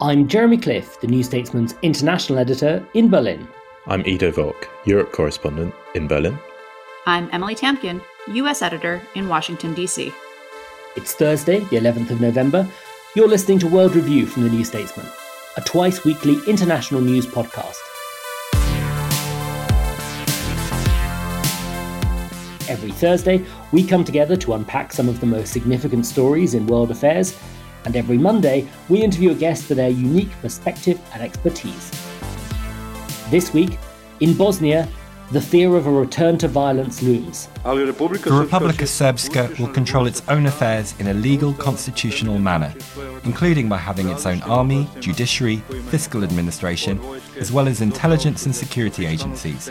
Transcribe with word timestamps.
I'm 0.00 0.28
Jeremy 0.28 0.58
Cliffe, 0.58 1.00
the 1.00 1.08
New 1.08 1.24
Statesman's 1.24 1.74
international 1.82 2.38
editor 2.38 2.86
in 2.94 3.10
Berlin. 3.10 3.48
I'm 3.88 4.06
Ido 4.06 4.30
Vock, 4.30 4.68
Europe 4.84 5.10
correspondent 5.10 5.74
in 5.96 6.06
Berlin. 6.06 6.38
I'm 7.06 7.28
Emily 7.32 7.56
Tamkin, 7.56 8.00
US 8.28 8.62
editor 8.62 9.02
in 9.16 9.28
Washington, 9.28 9.74
D.C. 9.74 10.12
It's 10.94 11.14
Thursday, 11.14 11.58
the 11.64 11.78
11th 11.78 12.10
of 12.10 12.20
November. 12.20 12.64
You're 13.16 13.26
listening 13.26 13.58
to 13.58 13.66
World 13.66 13.96
Review 13.96 14.26
from 14.26 14.44
the 14.44 14.50
New 14.50 14.64
Statesman, 14.64 15.06
a 15.56 15.62
twice 15.62 16.04
weekly 16.04 16.36
international 16.46 17.00
news 17.00 17.26
podcast. 17.26 17.74
Every 22.68 22.92
Thursday, 22.92 23.44
we 23.72 23.84
come 23.84 24.04
together 24.04 24.36
to 24.36 24.52
unpack 24.52 24.92
some 24.92 25.08
of 25.08 25.18
the 25.18 25.26
most 25.26 25.52
significant 25.52 26.06
stories 26.06 26.54
in 26.54 26.68
world 26.68 26.92
affairs 26.92 27.36
and 27.84 27.96
every 27.96 28.18
Monday, 28.18 28.68
we 28.88 29.02
interview 29.02 29.30
a 29.30 29.34
guest 29.34 29.64
for 29.64 29.74
their 29.74 29.90
unique 29.90 30.30
perspective 30.42 31.00
and 31.12 31.22
expertise. 31.22 31.90
This 33.30 33.52
week, 33.52 33.78
in 34.20 34.34
Bosnia, 34.34 34.88
the 35.30 35.40
fear 35.40 35.76
of 35.76 35.86
a 35.86 35.90
return 35.90 36.38
to 36.38 36.48
violence 36.48 37.02
looms. 37.02 37.48
The 37.62 37.68
Republika 37.68 38.86
Srpska 38.86 39.58
will 39.58 39.68
control 39.68 40.06
its 40.06 40.22
own 40.28 40.46
affairs 40.46 40.94
in 40.98 41.08
a 41.08 41.14
legal 41.14 41.52
constitutional 41.52 42.38
manner, 42.38 42.72
including 43.24 43.68
by 43.68 43.76
having 43.76 44.08
its 44.08 44.24
own 44.24 44.40
army, 44.42 44.88
judiciary, 45.00 45.56
fiscal 45.90 46.24
administration, 46.24 46.98
as 47.38 47.52
well 47.52 47.68
as 47.68 47.82
intelligence 47.82 48.46
and 48.46 48.56
security 48.56 49.04
agencies. 49.04 49.70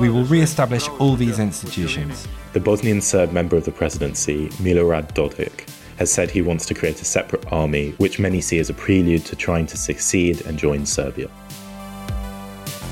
We 0.00 0.08
will 0.08 0.24
re 0.24 0.40
establish 0.40 0.88
all 0.98 1.14
these 1.14 1.38
institutions. 1.38 2.26
The 2.52 2.60
Bosnian 2.60 3.00
Serb 3.00 3.30
member 3.30 3.56
of 3.56 3.64
the 3.64 3.70
presidency, 3.70 4.48
Milorad 4.60 5.14
Dodik, 5.14 5.68
has 5.98 6.12
said 6.12 6.30
he 6.30 6.42
wants 6.42 6.66
to 6.66 6.74
create 6.74 7.00
a 7.00 7.04
separate 7.04 7.52
army, 7.52 7.90
which 7.98 8.18
many 8.18 8.40
see 8.40 8.58
as 8.58 8.70
a 8.70 8.74
prelude 8.74 9.24
to 9.26 9.36
trying 9.36 9.66
to 9.66 9.76
succeed 9.76 10.44
and 10.46 10.58
join 10.58 10.86
Serbia. 10.86 11.28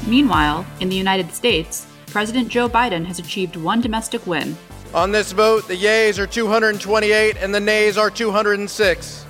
Meanwhile, 0.06 0.66
in 0.80 0.88
the 0.88 0.96
United 0.96 1.32
States, 1.32 1.86
President 2.06 2.48
Joe 2.48 2.68
Biden 2.68 3.04
has 3.06 3.18
achieved 3.18 3.56
one 3.56 3.80
domestic 3.80 4.26
win. 4.26 4.56
On 4.94 5.12
this 5.12 5.30
vote, 5.32 5.68
the 5.68 5.76
yeas 5.76 6.18
are 6.18 6.26
228 6.26 7.36
and 7.36 7.54
the 7.54 7.60
nays 7.60 7.96
are 7.96 8.10
206. 8.10 9.26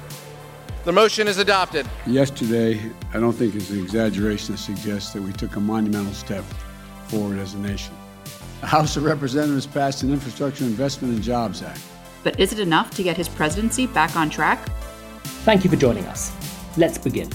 The 0.84 0.92
motion 0.92 1.28
is 1.28 1.36
adopted. 1.36 1.86
Yesterday, 2.06 2.80
I 3.12 3.20
don't 3.20 3.34
think 3.34 3.54
it's 3.54 3.68
an 3.68 3.80
exaggeration 3.80 4.54
to 4.54 4.60
suggest 4.60 5.12
that 5.12 5.20
we 5.20 5.32
took 5.32 5.56
a 5.56 5.60
monumental 5.60 6.14
step 6.14 6.44
forward 7.08 7.38
as 7.38 7.52
a 7.52 7.58
nation. 7.58 7.94
The 8.62 8.66
House 8.66 8.96
of 8.96 9.04
Representatives 9.04 9.66
passed 9.66 10.02
an 10.02 10.10
Infrastructure 10.10 10.64
Investment 10.64 11.14
and 11.14 11.22
Jobs 11.22 11.62
Act. 11.62 11.82
But 12.22 12.38
is 12.38 12.52
it 12.52 12.58
enough 12.58 12.90
to 12.96 13.02
get 13.02 13.16
his 13.16 13.28
presidency 13.28 13.86
back 13.86 14.16
on 14.16 14.30
track? 14.30 14.68
Thank 15.44 15.64
you 15.64 15.70
for 15.70 15.76
joining 15.76 16.04
us. 16.06 16.32
Let's 16.76 16.98
begin. 16.98 17.30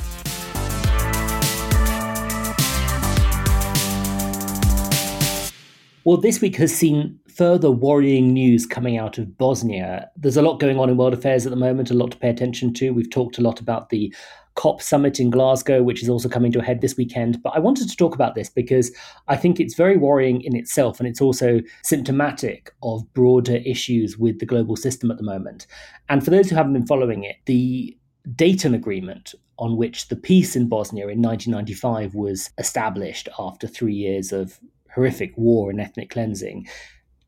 Well, 6.04 6.18
this 6.18 6.40
week 6.40 6.56
has 6.58 6.74
seen 6.74 7.20
further 7.28 7.72
worrying 7.72 8.32
news 8.32 8.68
coming 8.68 8.96
out 8.98 9.18
of 9.18 9.38
Bosnia. 9.38 10.10
There's 10.16 10.38
a 10.38 10.42
lot 10.44 10.60
going 10.60 10.78
on 10.78 10.90
in 10.90 10.98
world 10.98 11.14
affairs 11.14 11.48
at 11.48 11.50
the 11.50 11.56
moment, 11.56 11.90
a 11.90 11.96
lot 11.96 12.12
to 12.12 12.18
pay 12.18 12.30
attention 12.30 12.74
to. 12.76 12.92
We've 12.92 13.10
talked 13.10 13.40
a 13.40 13.42
lot 13.42 13.60
about 13.60 13.90
the 13.90 14.14
COP 14.56 14.82
summit 14.82 15.20
in 15.20 15.30
Glasgow, 15.30 15.84
which 15.84 16.02
is 16.02 16.10
also 16.10 16.28
coming 16.28 16.52
to 16.54 16.60
a 16.60 16.64
head 16.64 16.82
this 16.82 16.98
weekend. 16.98 17.42
But 17.44 17.52
I 17.56 17.60
wanted 17.60 17.90
to 17.90 17.96
talk 17.96 18.16
about 18.16 18.36
this 18.36 18.50
because 18.50 18.92
I 19.28 19.36
think 19.36 19.60
it's 19.60 19.76
very 19.76 19.98
worrying 19.98 20.42
in 20.42 20.56
itself, 20.56 21.00
and 21.00 21.08
it's 21.08 21.22
also 21.22 21.60
symptomatic 21.84 22.74
of 22.82 23.14
broader 23.14 23.58
issues 23.58 24.18
with 24.18 24.40
the 24.40 24.46
global 24.46 24.76
system 24.76 25.12
at 25.12 25.18
the 25.18 25.24
moment. 25.24 25.68
And 26.10 26.24
for 26.24 26.32
those 26.32 26.50
who 26.50 26.56
haven't 26.56 26.74
been 26.74 26.88
following 26.88 27.24
it, 27.24 27.38
the 27.46 27.96
Dayton 28.36 28.74
Agreement, 28.74 29.36
on 29.60 29.78
which 29.78 30.08
the 30.08 30.16
peace 30.16 30.56
in 30.56 30.68
Bosnia 30.68 31.08
in 31.08 31.22
1995 31.22 32.16
was 32.16 32.50
established 32.58 33.30
after 33.38 33.68
three 33.68 33.94
years 33.94 34.32
of 34.32 34.60
horrific 34.94 35.34
war 35.38 35.70
and 35.70 35.80
ethnic 35.80 36.10
cleansing, 36.10 36.68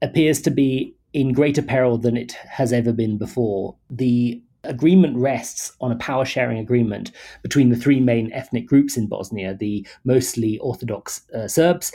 appears 0.02 0.42
to 0.42 0.50
be 0.50 0.96
in 1.14 1.34
greater 1.34 1.62
peril 1.62 1.98
than 1.98 2.16
it 2.18 2.34
has 2.34 2.74
ever 2.74 2.94
been 2.94 3.18
before. 3.18 3.76
The 3.90 4.42
agreement 4.68 5.18
rests 5.18 5.72
on 5.82 5.92
a 5.92 5.98
power 5.98 6.26
sharing 6.26 6.60
agreement 6.60 7.12
between 7.42 7.70
the 7.70 7.76
three 7.76 8.00
main 8.00 8.32
ethnic 8.34 8.66
groups 8.66 8.98
in 8.98 9.08
Bosnia 9.08 9.56
the 9.56 9.86
mostly 10.04 10.58
Orthodox 10.60 11.22
uh, 11.32 11.48
Serbs 11.48 11.94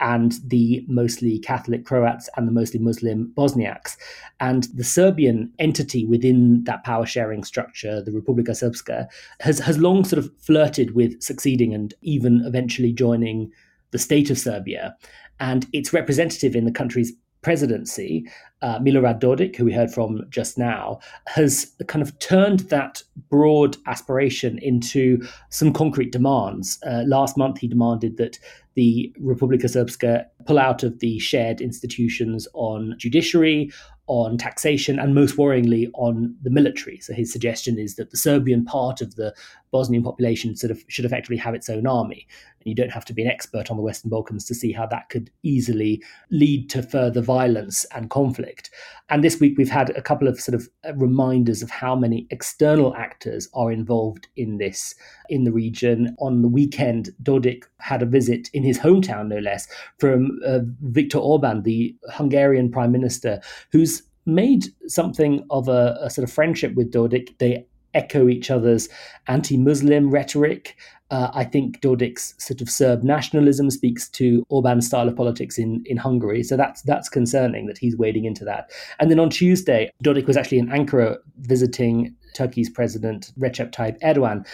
and 0.00 0.34
the 0.46 0.84
mostly 0.88 1.38
Catholic 1.38 1.84
Croats 1.84 2.28
and 2.36 2.46
the 2.46 2.52
mostly 2.52 2.80
Muslim 2.80 3.32
Bosniaks. 3.36 3.96
And 4.40 4.64
the 4.74 4.84
Serbian 4.84 5.52
entity 5.58 6.06
within 6.06 6.64
that 6.64 6.84
power 6.84 7.06
sharing 7.06 7.44
structure, 7.44 8.02
the 8.02 8.10
Republika 8.10 8.50
Srpska, 8.50 9.06
has, 9.40 9.58
has 9.58 9.78
long 9.78 10.04
sort 10.04 10.18
of 10.18 10.30
flirted 10.38 10.94
with 10.94 11.20
succeeding 11.22 11.74
and 11.74 11.94
even 12.02 12.42
eventually 12.44 12.92
joining 12.92 13.50
the 13.90 13.98
state 13.98 14.30
of 14.30 14.38
Serbia. 14.38 14.96
And 15.40 15.66
its 15.72 15.92
representative 15.92 16.56
in 16.56 16.64
the 16.64 16.72
country's 16.72 17.12
presidency, 17.46 18.28
uh, 18.60 18.76
Milorad 18.80 19.20
Dodik, 19.20 19.54
who 19.54 19.66
we 19.66 19.72
heard 19.72 19.92
from 19.92 20.26
just 20.30 20.58
now, 20.58 20.98
has 21.28 21.72
kind 21.86 22.02
of 22.02 22.18
turned 22.18 22.60
that 22.70 23.04
broad 23.30 23.76
aspiration 23.86 24.58
into 24.58 25.24
some 25.50 25.72
concrete 25.72 26.10
demands. 26.10 26.80
Uh, 26.84 27.04
last 27.06 27.36
month, 27.36 27.58
he 27.58 27.68
demanded 27.68 28.16
that 28.16 28.40
the 28.74 29.14
Republika 29.22 29.66
Srpska 29.66 30.24
pull 30.44 30.58
out 30.58 30.82
of 30.82 30.98
the 30.98 31.20
shared 31.20 31.60
institutions 31.60 32.48
on 32.52 32.96
judiciary, 32.98 33.70
on 34.08 34.36
taxation, 34.36 34.98
and 34.98 35.14
most 35.14 35.36
worryingly, 35.36 35.88
on 35.94 36.34
the 36.42 36.50
military. 36.50 36.98
So 36.98 37.14
his 37.14 37.32
suggestion 37.32 37.78
is 37.78 37.94
that 37.94 38.10
the 38.10 38.16
Serbian 38.16 38.64
part 38.64 39.00
of 39.00 39.14
the 39.14 39.32
Bosnian 39.76 40.02
population 40.02 40.56
sort 40.56 40.70
of 40.70 40.82
should 40.88 41.04
effectively 41.04 41.36
have 41.36 41.54
its 41.54 41.68
own 41.68 41.86
army. 41.86 42.26
And 42.60 42.66
you 42.70 42.74
don't 42.74 42.92
have 42.92 43.04
to 43.04 43.12
be 43.12 43.20
an 43.20 43.28
expert 43.28 43.70
on 43.70 43.76
the 43.76 43.82
Western 43.82 44.08
Balkans 44.08 44.46
to 44.46 44.54
see 44.54 44.72
how 44.72 44.86
that 44.86 45.10
could 45.10 45.30
easily 45.42 46.02
lead 46.30 46.70
to 46.70 46.82
further 46.82 47.20
violence 47.20 47.84
and 47.94 48.08
conflict. 48.08 48.70
And 49.10 49.22
this 49.22 49.38
week 49.38 49.58
we've 49.58 49.68
had 49.68 49.90
a 49.90 50.00
couple 50.00 50.28
of 50.28 50.40
sort 50.40 50.54
of 50.54 50.66
uh, 50.88 50.94
reminders 50.94 51.62
of 51.62 51.68
how 51.68 51.94
many 51.94 52.26
external 52.30 52.94
actors 52.96 53.50
are 53.52 53.70
involved 53.70 54.28
in 54.36 54.56
this 54.56 54.94
in 55.28 55.44
the 55.44 55.52
region. 55.52 56.16
On 56.20 56.40
the 56.40 56.48
weekend, 56.48 57.10
Dodik 57.22 57.64
had 57.78 58.00
a 58.00 58.06
visit 58.06 58.48
in 58.54 58.62
his 58.62 58.78
hometown, 58.78 59.28
no 59.28 59.40
less, 59.40 59.68
from 59.98 60.40
uh, 60.46 60.60
Viktor 60.80 61.18
Orban, 61.18 61.64
the 61.64 61.94
Hungarian 62.10 62.70
prime 62.70 62.92
minister, 62.92 63.42
who's 63.72 64.02
made 64.24 64.64
something 64.88 65.44
of 65.50 65.68
a, 65.68 65.98
a 66.00 66.08
sort 66.08 66.24
of 66.24 66.32
friendship 66.32 66.74
with 66.74 66.90
Dodik. 66.90 67.36
They 67.38 67.66
echo 67.96 68.28
each 68.28 68.50
other's 68.50 68.88
anti-Muslim 69.26 70.10
rhetoric. 70.10 70.76
Uh, 71.10 71.30
I 71.32 71.44
think 71.44 71.80
Dodik's 71.80 72.34
sort 72.38 72.60
of 72.60 72.68
Serb 72.68 73.02
nationalism 73.02 73.70
speaks 73.70 74.08
to 74.10 74.44
Orban's 74.48 74.86
style 74.86 75.08
of 75.08 75.16
politics 75.16 75.56
in, 75.56 75.82
in 75.86 75.96
Hungary. 75.96 76.42
So 76.42 76.56
that's 76.56 76.82
that's 76.82 77.08
concerning 77.08 77.66
that 77.66 77.78
he's 77.78 77.96
wading 77.96 78.24
into 78.24 78.44
that. 78.44 78.70
And 78.98 79.10
then 79.10 79.20
on 79.20 79.30
Tuesday, 79.30 79.90
Dodik 80.04 80.26
was 80.26 80.36
actually 80.36 80.58
in 80.58 80.68
Ankara 80.68 81.16
visiting 81.38 82.14
Turkey's 82.34 82.68
president 82.68 83.32
Recep 83.38 83.72
Tayyip 83.72 84.00
Erdogan 84.00 84.46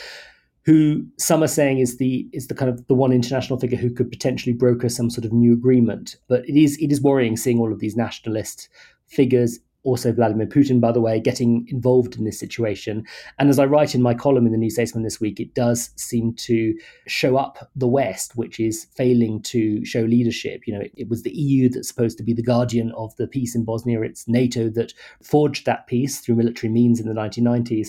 who 0.64 1.04
some 1.18 1.42
are 1.42 1.48
saying 1.48 1.78
is 1.78 1.96
the 1.96 2.28
is 2.32 2.46
the 2.46 2.54
kind 2.54 2.70
of 2.70 2.86
the 2.86 2.94
one 2.94 3.12
international 3.12 3.58
figure 3.58 3.78
who 3.78 3.90
could 3.90 4.10
potentially 4.10 4.52
broker 4.52 4.88
some 4.88 5.10
sort 5.10 5.24
of 5.24 5.32
new 5.32 5.52
agreement. 5.52 6.16
But 6.28 6.48
it 6.48 6.56
is 6.56 6.78
it 6.78 6.92
is 6.92 7.02
worrying 7.02 7.36
seeing 7.36 7.58
all 7.58 7.72
of 7.72 7.80
these 7.80 7.96
nationalist 7.96 8.68
figures 9.08 9.58
also 9.84 10.12
Vladimir 10.12 10.46
Putin, 10.46 10.80
by 10.80 10.92
the 10.92 11.00
way, 11.00 11.18
getting 11.18 11.66
involved 11.68 12.16
in 12.16 12.24
this 12.24 12.38
situation. 12.38 13.04
And 13.38 13.48
as 13.48 13.58
I 13.58 13.64
write 13.64 13.94
in 13.94 14.02
my 14.02 14.14
column 14.14 14.46
in 14.46 14.52
the 14.52 14.58
New 14.58 14.70
Statesman 14.70 15.02
this 15.02 15.20
week, 15.20 15.40
it 15.40 15.54
does 15.54 15.90
seem 15.96 16.34
to 16.34 16.74
show 17.06 17.36
up 17.36 17.70
the 17.74 17.88
West, 17.88 18.36
which 18.36 18.60
is 18.60 18.86
failing 18.94 19.42
to 19.42 19.84
show 19.84 20.02
leadership. 20.02 20.62
You 20.66 20.74
know, 20.74 20.80
it, 20.80 20.92
it 20.96 21.08
was 21.08 21.22
the 21.22 21.36
EU 21.36 21.68
that's 21.68 21.88
supposed 21.88 22.18
to 22.18 22.24
be 22.24 22.32
the 22.32 22.42
guardian 22.42 22.92
of 22.96 23.14
the 23.16 23.26
peace 23.26 23.54
in 23.54 23.64
Bosnia. 23.64 24.02
It's 24.02 24.28
NATO 24.28 24.68
that 24.70 24.94
forged 25.22 25.66
that 25.66 25.86
peace 25.86 26.20
through 26.20 26.36
military 26.36 26.72
means 26.72 27.00
in 27.00 27.08
the 27.08 27.14
1990s 27.14 27.88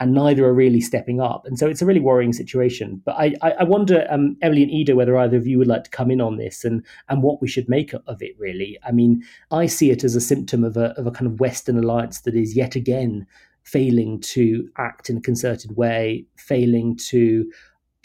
and 0.00 0.12
neither 0.12 0.44
are 0.44 0.54
really 0.54 0.80
stepping 0.80 1.20
up. 1.20 1.44
And 1.44 1.58
so 1.58 1.66
it's 1.66 1.82
a 1.82 1.86
really 1.86 2.00
worrying 2.00 2.32
situation. 2.32 3.02
But 3.04 3.16
I, 3.16 3.34
I 3.42 3.64
wonder, 3.64 4.06
um, 4.10 4.36
Emily 4.42 4.62
and 4.62 4.70
Ido, 4.70 4.94
whether 4.94 5.16
either 5.16 5.36
of 5.36 5.46
you 5.46 5.58
would 5.58 5.66
like 5.66 5.84
to 5.84 5.90
come 5.90 6.10
in 6.10 6.20
on 6.20 6.36
this 6.36 6.64
and, 6.64 6.84
and 7.08 7.22
what 7.22 7.42
we 7.42 7.48
should 7.48 7.68
make 7.68 7.92
of 8.06 8.22
it, 8.22 8.36
really. 8.38 8.78
I 8.84 8.92
mean, 8.92 9.24
I 9.50 9.66
see 9.66 9.90
it 9.90 10.04
as 10.04 10.14
a 10.14 10.20
symptom 10.20 10.64
of 10.64 10.76
a, 10.76 10.90
of 10.98 11.06
a 11.06 11.10
kind 11.10 11.26
of 11.26 11.40
Western 11.40 11.78
alliance 11.78 12.20
that 12.20 12.34
is 12.34 12.56
yet 12.56 12.76
again 12.76 13.26
failing 13.64 14.20
to 14.20 14.68
act 14.78 15.10
in 15.10 15.18
a 15.18 15.20
concerted 15.20 15.76
way, 15.76 16.24
failing 16.36 16.96
to 16.96 17.50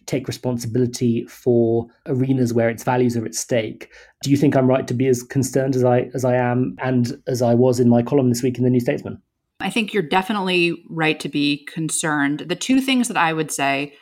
take 0.06 0.28
responsibility 0.28 1.26
for 1.28 1.88
arenas 2.08 2.54
where 2.54 2.70
its 2.70 2.84
values 2.84 3.16
are 3.16 3.26
at 3.26 3.36
stake. 3.36 3.90
Do 4.22 4.30
you 4.30 4.38
think 4.38 4.56
I'm 4.56 4.68
right 4.68 4.86
to 4.88 4.94
be 4.94 5.08
as 5.08 5.24
concerned 5.24 5.76
as 5.76 5.84
I 5.86 6.10
as 6.14 6.26
I 6.26 6.36
am 6.36 6.76
and 6.80 7.22
as 7.28 7.42
I 7.42 7.54
was 7.54 7.80
in 7.80 7.88
my 7.88 8.04
column 8.04 8.30
this 8.30 8.44
week 8.44 8.58
in 8.58 8.66
the 8.66 8.70
New 8.70 8.82
Statesman? 8.82 9.22
I 9.64 9.70
think 9.70 9.94
you're 9.94 10.04
definitely 10.04 10.84
right 10.90 11.20
to 11.22 11.30
be 11.30 11.66
concerned. 11.72 12.42
The 12.42 12.56
two 12.56 12.82
things 12.82 13.08
that 13.08 13.18
I 13.18 13.34
would 13.34 13.52
say 13.52 13.94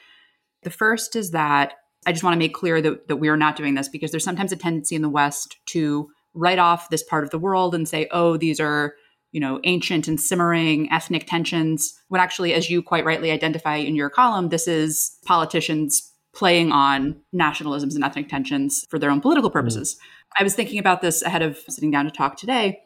the 0.63 0.69
first 0.69 1.15
is 1.15 1.31
that 1.31 1.73
I 2.05 2.11
just 2.11 2.23
want 2.23 2.33
to 2.33 2.39
make 2.39 2.53
clear 2.53 2.81
that, 2.81 3.07
that 3.07 3.17
we 3.17 3.29
are 3.29 3.37
not 3.37 3.55
doing 3.55 3.75
this 3.75 3.87
because 3.87 4.11
there's 4.11 4.23
sometimes 4.23 4.51
a 4.51 4.55
tendency 4.55 4.95
in 4.95 5.03
the 5.03 5.09
West 5.09 5.57
to 5.67 6.09
write 6.33 6.59
off 6.59 6.89
this 6.89 7.03
part 7.03 7.23
of 7.23 7.29
the 7.29 7.39
world 7.39 7.75
and 7.75 7.87
say, 7.87 8.07
oh, 8.11 8.37
these 8.37 8.59
are 8.59 8.95
you 9.31 9.39
know 9.39 9.59
ancient 9.63 10.07
and 10.07 10.19
simmering 10.19 10.91
ethnic 10.91 11.25
tensions 11.25 11.93
when 12.09 12.19
actually 12.19 12.53
as 12.53 12.69
you 12.69 12.81
quite 12.81 13.05
rightly 13.05 13.31
identify 13.31 13.77
in 13.77 13.95
your 13.95 14.09
column 14.09 14.49
this 14.49 14.67
is 14.67 15.17
politicians 15.25 16.11
playing 16.33 16.73
on 16.73 17.15
nationalisms 17.33 17.95
and 17.95 18.03
ethnic 18.03 18.27
tensions 18.27 18.85
for 18.89 18.99
their 18.99 19.09
own 19.09 19.21
political 19.21 19.49
purposes 19.49 19.95
mm. 19.95 19.99
i 20.37 20.43
was 20.43 20.53
thinking 20.53 20.79
about 20.79 21.01
this 21.01 21.21
ahead 21.21 21.41
of 21.41 21.57
sitting 21.69 21.91
down 21.91 22.03
to 22.03 22.11
talk 22.11 22.35
today 22.35 22.81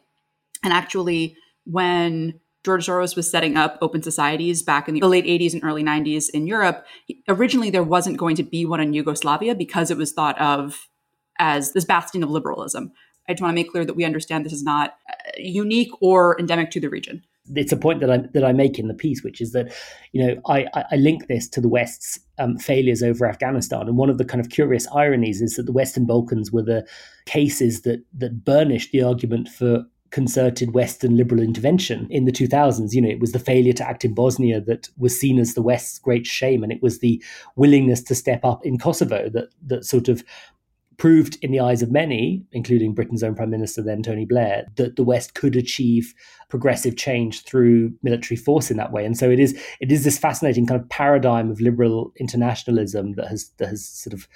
and 0.62 0.72
actually 0.72 1.36
when 1.64 2.38
George 2.66 2.84
Soros 2.84 3.14
was 3.14 3.30
setting 3.30 3.56
up 3.56 3.78
open 3.80 4.02
societies 4.02 4.60
back 4.60 4.88
in 4.88 4.96
the 4.96 5.06
late 5.06 5.24
80s 5.24 5.54
and 5.54 5.62
early 5.62 5.84
90s 5.84 6.28
in 6.30 6.48
Europe. 6.48 6.84
Originally, 7.28 7.70
there 7.70 7.84
wasn't 7.84 8.16
going 8.16 8.34
to 8.34 8.42
be 8.42 8.66
one 8.66 8.80
in 8.80 8.92
Yugoslavia 8.92 9.54
because 9.54 9.88
it 9.92 9.96
was 9.96 10.12
thought 10.12 10.36
of 10.40 10.88
as 11.38 11.74
this 11.74 11.84
bastion 11.84 12.24
of 12.24 12.30
liberalism. 12.30 12.90
I 13.28 13.34
just 13.34 13.42
want 13.42 13.52
to 13.52 13.54
make 13.54 13.70
clear 13.70 13.84
that 13.84 13.94
we 13.94 14.04
understand 14.04 14.44
this 14.44 14.52
is 14.52 14.64
not 14.64 14.96
uh, 15.08 15.14
unique 15.38 15.90
or 16.00 16.36
endemic 16.40 16.72
to 16.72 16.80
the 16.80 16.88
region. 16.88 17.22
It's 17.54 17.70
a 17.70 17.76
point 17.76 18.00
that 18.00 18.10
I 18.10 18.18
that 18.34 18.44
I 18.44 18.50
make 18.50 18.80
in 18.80 18.88
the 18.88 18.94
piece, 18.94 19.22
which 19.22 19.40
is 19.40 19.52
that 19.52 19.72
you 20.10 20.26
know 20.26 20.40
I, 20.48 20.66
I 20.74 20.96
link 20.96 21.28
this 21.28 21.48
to 21.50 21.60
the 21.60 21.68
West's 21.68 22.18
um, 22.40 22.58
failures 22.58 23.00
over 23.04 23.26
Afghanistan, 23.26 23.86
and 23.86 23.96
one 23.96 24.10
of 24.10 24.18
the 24.18 24.24
kind 24.24 24.40
of 24.40 24.50
curious 24.50 24.88
ironies 24.92 25.40
is 25.40 25.54
that 25.54 25.66
the 25.66 25.72
Western 25.72 26.06
Balkans 26.06 26.50
were 26.50 26.62
the 26.62 26.84
cases 27.26 27.82
that 27.82 28.02
that 28.18 28.44
burnished 28.44 28.90
the 28.90 29.02
argument 29.02 29.48
for 29.48 29.86
concerted 30.16 30.72
Western 30.72 31.14
liberal 31.14 31.42
intervention 31.42 32.06
in 32.08 32.24
the 32.24 32.32
2000s. 32.32 32.94
You 32.94 33.02
know, 33.02 33.10
it 33.10 33.20
was 33.20 33.32
the 33.32 33.38
failure 33.38 33.74
to 33.74 33.86
act 33.86 34.02
in 34.02 34.14
Bosnia 34.14 34.62
that 34.62 34.88
was 34.96 35.20
seen 35.20 35.38
as 35.38 35.52
the 35.52 35.60
West's 35.60 35.98
great 35.98 36.26
shame, 36.26 36.62
and 36.62 36.72
it 36.72 36.82
was 36.82 37.00
the 37.00 37.22
willingness 37.54 38.02
to 38.04 38.14
step 38.14 38.42
up 38.42 38.64
in 38.64 38.78
Kosovo 38.78 39.28
that 39.28 39.50
that 39.66 39.84
sort 39.84 40.08
of 40.08 40.24
proved 40.96 41.36
in 41.42 41.50
the 41.50 41.60
eyes 41.60 41.82
of 41.82 41.92
many, 41.92 42.42
including 42.52 42.94
Britain's 42.94 43.22
own 43.22 43.34
Prime 43.34 43.50
Minister 43.50 43.82
then, 43.82 44.02
Tony 44.02 44.24
Blair, 44.24 44.64
that 44.76 44.96
the 44.96 45.04
West 45.04 45.34
could 45.34 45.54
achieve 45.54 46.14
progressive 46.48 46.96
change 46.96 47.42
through 47.42 47.92
military 48.02 48.38
force 48.38 48.70
in 48.70 48.78
that 48.78 48.92
way. 48.92 49.04
And 49.04 49.18
so 49.18 49.28
it 49.28 49.38
is 49.38 49.52
it 49.80 49.92
is 49.92 50.04
this 50.04 50.16
fascinating 50.16 50.66
kind 50.66 50.80
of 50.80 50.88
paradigm 50.88 51.50
of 51.50 51.60
liberal 51.60 52.14
internationalism 52.16 53.16
that 53.16 53.28
has 53.28 53.50
that 53.58 53.68
has 53.68 53.86
sort 53.86 54.14
of 54.14 54.26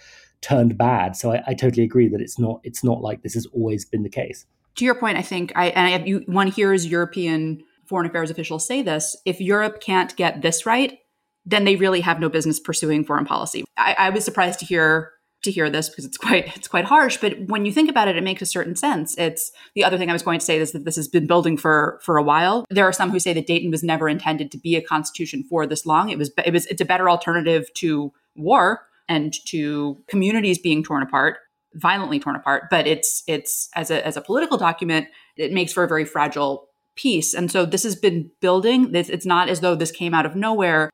turned 0.43 0.77
bad. 0.77 1.17
So 1.17 1.33
I, 1.33 1.43
I 1.47 1.55
totally 1.55 1.85
agree 1.85 2.09
that 2.09 2.21
it's 2.21 2.39
not 2.39 2.61
it's 2.65 2.85
not 2.85 3.01
like 3.01 3.23
this 3.23 3.33
has 3.33 3.47
always 3.47 3.87
been 3.87 4.03
the 4.03 4.11
case 4.11 4.45
to 4.77 4.85
your 4.85 4.95
point, 4.95 5.19
I 5.19 5.23
think 5.23 5.53
I 5.57 5.67
and 5.69 6.03
I, 6.03 6.07
you, 6.07 6.23
one 6.27 6.49
hears 6.49 6.87
European 6.87 7.63
foreign 7.87 8.07
affairs 8.07 8.31
officials 8.31 8.67
say 8.67 8.83
this: 8.83 9.17
if 9.25 9.41
Europe 9.41 9.81
can't 9.81 10.15
get 10.17 10.43
this 10.43 10.67
right, 10.67 10.99
then 11.45 11.65
they 11.65 11.77
really 11.77 12.01
have 12.01 12.21
no 12.21 12.29
business 12.29 12.61
pursuing 12.61 13.05
foreign 13.05 13.25
policy. 13.25 13.65
I, 13.77 13.95
I 13.99 14.11
was 14.11 14.25
surprised 14.25 14.61
to 14.61 14.65
hear 14.65 15.13
to 15.43 15.51
hear 15.51 15.71
this 15.71 15.89
because 15.89 16.05
it's 16.05 16.17
quite 16.19 16.57
it's 16.57 16.69
quite 16.69 16.85
harsh. 16.85 17.17
But 17.17 17.47
when 17.47 17.65
you 17.67 17.73
think 17.73 17.91
about 17.91 18.09
it, 18.09 18.17
it 18.17 18.25
makes 18.25 18.43
a 18.43 18.47
certain 18.47 18.77
sense. 18.77 19.17
It's 19.19 19.53
the 19.75 19.85
other 19.85 19.99
thing 19.99 20.11
I 20.11 20.13
was 20.13 20.23
going 20.23 20.39
to 20.39 20.45
say 20.45 20.59
is 20.59 20.73
that 20.73 20.85
this 20.85 20.97
has 20.97 21.09
been 21.09 21.27
building 21.27 21.57
for 21.57 22.01
for 22.03 22.17
a 22.17 22.23
while. 22.23 22.65
There 22.71 22.85
are 22.85 22.93
some 22.93 23.11
who 23.11 23.21
say 23.21 23.33
that 23.33 23.47
Dayton 23.47 23.71
was 23.71 23.83
never 23.83 24.09
intended 24.09 24.51
to 24.53 24.59
be 24.59 24.77
a 24.77 24.83
constitution 24.83 25.45
for 25.49 25.67
this 25.67 25.87
long. 25.87 26.11
It 26.11 26.19
was 26.19 26.31
it 26.45 26.53
was 26.53 26.67
it's 26.67 26.81
a 26.81 26.87
better 26.87 27.09
alternative 27.11 27.73
to 27.75 28.13
war 28.37 28.87
and 29.09 29.35
to 29.47 29.99
communities 30.07 30.59
being 30.59 30.85
torn 30.85 31.03
apart 31.03 31.39
violently 31.75 32.19
torn 32.19 32.37
apart, 32.37 32.65
but 32.71 32.87
it's 32.87 33.23
it's 33.27 33.69
as 33.75 33.91
a 33.91 34.05
as 34.07 34.17
a 34.17 34.21
political 34.21 34.59
document, 34.59 35.09
it 35.37 35.53
makes 35.53 35.73
for 35.73 35.85
a 35.85 35.89
very 35.89 36.05
fragile 36.05 36.69
piece. 36.97 37.35
And 37.35 37.51
so 37.51 37.65
this 37.65 37.83
has 37.85 37.97
been 37.97 38.31
building. 38.41 38.93
This 38.93 39.09
it's 39.09 39.27
not 39.27 39.49
as 39.49 39.61
though 39.61 39.75
this 39.75 39.93
came 39.93 40.15
out 40.15 40.27
of 40.27 40.37
nowhere. 40.37 40.91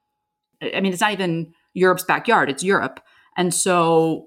I 0.62 0.80
mean, 0.80 0.92
it's 0.92 1.00
not 1.00 1.12
even 1.12 1.52
Europe's 1.74 2.04
backyard; 2.04 2.50
it's 2.50 2.62
Europe. 2.62 3.00
And 3.36 3.52
so, 3.52 4.26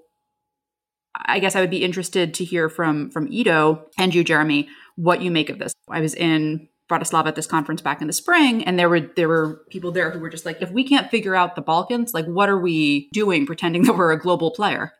I 1.15 1.39
guess 1.39 1.55
I 1.55 1.61
would 1.61 1.71
be 1.71 1.83
interested 1.83 2.33
to 2.35 2.45
hear 2.45 2.69
from 2.69 3.09
from 3.11 3.31
Ido 3.31 3.85
and 3.97 4.13
you, 4.13 4.23
Jeremy, 4.23 4.67
what 4.95 5.21
you 5.21 5.31
make 5.31 5.49
of 5.49 5.59
this. 5.59 5.73
I 5.89 6.01
was 6.01 6.13
in 6.13 6.67
Bratislava 6.89 7.27
at 7.27 7.35
this 7.35 7.47
conference 7.47 7.81
back 7.81 8.01
in 8.01 8.07
the 8.07 8.13
spring, 8.13 8.63
and 8.63 8.77
there 8.77 8.89
were 8.89 8.99
there 8.99 9.27
were 9.27 9.61
people 9.69 9.91
there 9.91 10.11
who 10.11 10.19
were 10.19 10.29
just 10.29 10.45
like, 10.45 10.61
if 10.61 10.71
we 10.71 10.83
can't 10.83 11.11
figure 11.11 11.35
out 11.35 11.55
the 11.55 11.61
Balkans, 11.61 12.13
like, 12.13 12.25
what 12.25 12.49
are 12.49 12.59
we 12.59 13.09
doing, 13.13 13.45
pretending 13.45 13.83
that 13.85 13.93
we're 13.95 14.11
a 14.11 14.19
global 14.19 14.51
player? 14.51 14.93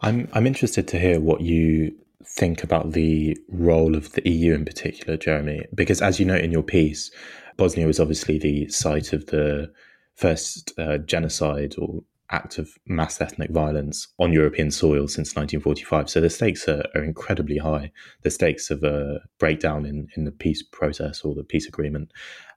I'm 0.00 0.28
I'm 0.32 0.46
interested 0.46 0.88
to 0.88 0.98
hear 0.98 1.20
what 1.20 1.40
you 1.40 1.94
think 2.24 2.62
about 2.62 2.92
the 2.92 3.36
role 3.48 3.94
of 3.94 4.12
the 4.12 4.28
EU 4.28 4.54
in 4.54 4.64
particular, 4.64 5.16
Jeremy, 5.16 5.64
because 5.74 6.00
as 6.00 6.20
you 6.20 6.26
note 6.26 6.42
in 6.42 6.52
your 6.52 6.62
piece, 6.62 7.10
Bosnia 7.56 7.86
was 7.86 8.00
obviously 8.00 8.38
the 8.38 8.68
site 8.68 9.12
of 9.12 9.26
the 9.26 9.72
first 10.14 10.72
uh, 10.78 10.98
genocide 10.98 11.74
or 11.78 12.02
act 12.30 12.58
of 12.58 12.70
mass 12.86 13.20
ethnic 13.20 13.50
violence 13.50 14.06
on 14.18 14.32
European 14.32 14.70
soil 14.70 15.08
since 15.08 15.34
1945. 15.34 16.08
So 16.08 16.20
the 16.20 16.30
stakes 16.30 16.68
are, 16.68 16.84
are 16.94 17.02
incredibly 17.02 17.58
high. 17.58 17.90
The 18.22 18.30
stakes 18.30 18.70
of 18.70 18.84
a 18.84 19.20
breakdown 19.38 19.84
in, 19.84 20.08
in 20.16 20.24
the 20.24 20.32
peace 20.32 20.62
process 20.62 21.22
or 21.22 21.34
the 21.34 21.42
peace 21.42 21.66
agreement 21.66 22.12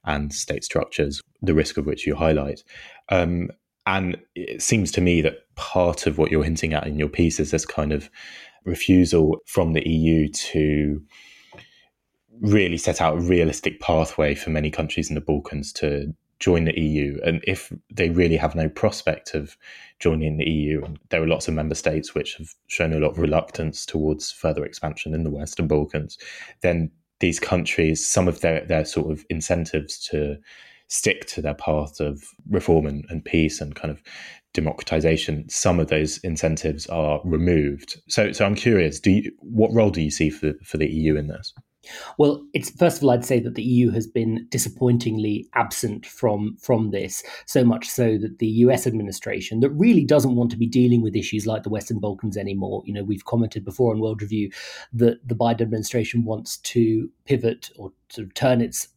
and 0.06 0.32
state 0.32 0.64
structures, 0.64 1.22
the 1.42 1.56
risk 1.56 1.78
of 1.78 1.86
which 1.86 2.06
you 2.06 2.16
highlight. 2.16 2.64
Um, 3.10 3.50
and 3.86 4.18
it 4.36 4.62
seems 4.62 4.92
to 4.94 5.02
me 5.02 5.22
that 5.22 5.40
part 5.56 6.08
of 6.08 6.18
what 6.18 6.32
you're 6.32 6.44
hinting 6.44 6.74
at 6.74 6.88
in 6.88 6.98
your 6.98 7.10
piece 7.10 7.40
is 7.40 7.52
this 7.52 7.66
kind 7.66 7.92
of 7.92 8.10
refusal 8.66 9.38
from 9.46 9.74
the 9.74 9.88
EU 9.88 10.30
to 10.30 11.02
really 12.42 12.78
set 12.78 13.02
out 13.02 13.18
a 13.18 13.22
realistic 13.22 13.80
pathway 13.80 14.36
for 14.36 14.50
many 14.50 14.72
countries 14.72 15.10
in 15.10 15.16
the 15.16 15.22
Balkans 15.22 15.72
to 15.74 16.14
join 16.40 16.66
the 16.66 16.80
EU. 16.80 17.20
And 17.24 17.42
if 17.46 17.72
they 17.90 18.10
really 18.10 18.38
have 18.38 18.56
no 18.56 18.68
prospect 18.68 19.34
of 19.34 19.56
joining 20.00 20.38
the 20.38 20.50
EU, 20.50 20.84
and 20.84 21.00
there 21.10 21.22
are 21.22 21.28
lots 21.28 21.48
of 21.48 21.54
member 21.54 21.76
states 21.76 22.14
which 22.14 22.36
have 22.36 22.54
shown 22.68 22.94
a 22.94 23.00
lot 23.00 23.12
of 23.12 23.20
reluctance 23.20 23.86
towards 23.86 24.32
further 24.32 24.66
expansion 24.66 25.14
in 25.14 25.24
the 25.24 25.30
Western 25.30 25.68
Balkans, 25.68 26.18
then 26.62 26.92
these 27.20 27.40
countries, 27.40 28.06
some 28.06 28.28
of 28.28 28.42
their, 28.42 28.66
their 28.66 28.84
sort 28.84 29.12
of 29.12 29.26
incentives 29.30 29.98
to 30.10 30.38
stick 30.94 31.26
to 31.26 31.42
their 31.42 31.56
path 31.56 32.00
of 32.00 32.24
reform 32.50 32.86
and, 32.86 33.04
and 33.10 33.26
peace 33.26 33.60
and 33.60 33.74
kind 33.74 33.90
of 33.90 34.00
democratization, 34.54 35.50
some 35.50 35.80
of 35.80 35.88
those 35.88 36.20
incentives 36.20 36.86
are 36.86 37.20
removed. 37.24 38.00
So, 38.08 38.32
so 38.32 38.46
I'm 38.46 38.54
curious, 38.54 39.00
do 39.00 39.10
you, 39.10 39.32
what 39.40 39.74
role 39.74 39.90
do 39.90 40.02
you 40.02 40.12
see 40.12 40.30
for, 40.30 40.54
for 40.64 40.78
the 40.78 40.88
EU 40.88 41.16
in 41.16 41.28
this? 41.30 41.52
Well, 42.18 42.46
it's 42.54 42.70
first 42.70 42.98
of 42.98 43.04
all, 43.04 43.10
I'd 43.10 43.26
say 43.26 43.40
that 43.40 43.56
the 43.56 43.64
EU 43.64 43.90
has 43.90 44.08
been 44.08 44.48
disappointingly 44.50 45.50
absent 45.54 46.06
from 46.06 46.56
from 46.62 46.92
this. 46.92 47.24
So 47.46 47.66
much 47.66 47.90
so 47.90 48.18
that 48.20 48.40
the 48.40 48.48
US 48.48 48.88
administration, 48.88 49.60
that 49.60 49.72
really 49.72 50.06
doesn't 50.06 50.36
want 50.36 50.50
to 50.52 50.58
be 50.58 50.68
dealing 50.68 51.02
with 51.02 51.14
issues 51.16 51.46
like 51.46 51.64
the 51.64 51.70
Western 51.70 52.00
Balkans 52.00 52.38
anymore. 52.38 52.84
You 52.86 52.94
know, 52.94 53.04
we've 53.04 53.26
commented 53.26 53.66
before 53.66 53.92
on 53.92 54.00
World 54.00 54.22
Review 54.22 54.50
that 54.94 55.28
the 55.28 55.36
Biden 55.36 55.62
administration 55.62 56.24
wants 56.24 56.56
to 56.60 57.10
pivot 57.26 57.70
or 57.78 57.92
turn 58.34 58.62
its 58.62 58.88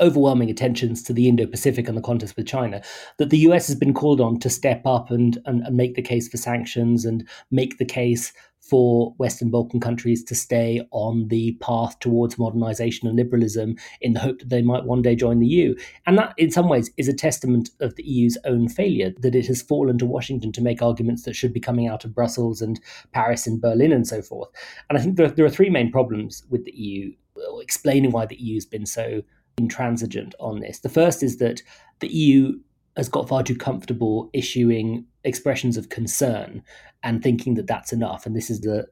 overwhelming 0.00 0.50
attentions 0.50 1.02
to 1.04 1.12
the 1.12 1.28
Indo-Pacific 1.28 1.88
and 1.88 1.96
the 1.96 2.02
contest 2.02 2.36
with 2.36 2.46
China, 2.46 2.82
that 3.18 3.30
the 3.30 3.38
US 3.38 3.66
has 3.66 3.76
been 3.76 3.94
called 3.94 4.20
on 4.20 4.38
to 4.40 4.50
step 4.50 4.82
up 4.84 5.10
and, 5.10 5.38
and, 5.46 5.62
and 5.62 5.76
make 5.76 5.94
the 5.94 6.02
case 6.02 6.28
for 6.28 6.36
sanctions 6.36 7.04
and 7.04 7.26
make 7.50 7.78
the 7.78 7.84
case 7.84 8.32
for 8.68 9.14
Western 9.18 9.50
Balkan 9.50 9.78
countries 9.78 10.24
to 10.24 10.34
stay 10.34 10.80
on 10.90 11.28
the 11.28 11.52
path 11.60 11.98
towards 11.98 12.38
modernization 12.38 13.06
and 13.06 13.16
liberalism 13.16 13.76
in 14.00 14.14
the 14.14 14.20
hope 14.20 14.38
that 14.38 14.48
they 14.48 14.62
might 14.62 14.84
one 14.84 15.02
day 15.02 15.14
join 15.14 15.38
the 15.38 15.46
EU. 15.46 15.74
And 16.06 16.16
that, 16.16 16.32
in 16.38 16.50
some 16.50 16.68
ways, 16.68 16.90
is 16.96 17.08
a 17.08 17.12
testament 17.12 17.70
of 17.80 17.94
the 17.96 18.02
EU's 18.04 18.38
own 18.44 18.68
failure, 18.68 19.12
that 19.20 19.34
it 19.34 19.46
has 19.48 19.60
fallen 19.60 19.98
to 19.98 20.06
Washington 20.06 20.50
to 20.52 20.62
make 20.62 20.80
arguments 20.80 21.24
that 21.24 21.36
should 21.36 21.52
be 21.52 21.60
coming 21.60 21.88
out 21.88 22.04
of 22.04 22.14
Brussels 22.14 22.62
and 22.62 22.80
Paris 23.12 23.46
and 23.46 23.60
Berlin 23.60 23.92
and 23.92 24.06
so 24.06 24.22
forth. 24.22 24.48
And 24.88 24.98
I 24.98 25.02
think 25.02 25.16
there, 25.16 25.30
there 25.30 25.44
are 25.44 25.50
three 25.50 25.70
main 25.70 25.92
problems 25.92 26.42
with 26.48 26.64
the 26.64 26.72
EU 26.72 27.12
explaining 27.60 28.12
why 28.12 28.24
the 28.24 28.40
EU 28.40 28.54
has 28.54 28.64
been 28.64 28.86
so 28.86 29.22
intransigent 29.58 30.34
on 30.40 30.60
this. 30.60 30.80
The 30.80 30.88
first 30.88 31.22
is 31.22 31.38
that 31.38 31.62
the 32.00 32.08
EU 32.08 32.58
has 32.96 33.08
got 33.08 33.28
far 33.28 33.42
too 33.42 33.56
comfortable 33.56 34.30
issuing 34.32 35.04
expressions 35.24 35.76
of 35.76 35.88
concern 35.88 36.62
and 37.02 37.22
thinking 37.22 37.54
that 37.54 37.66
that's 37.66 37.92
enough. 37.92 38.26
And 38.26 38.36
this 38.36 38.50
is 38.50 38.60
the 38.60 38.86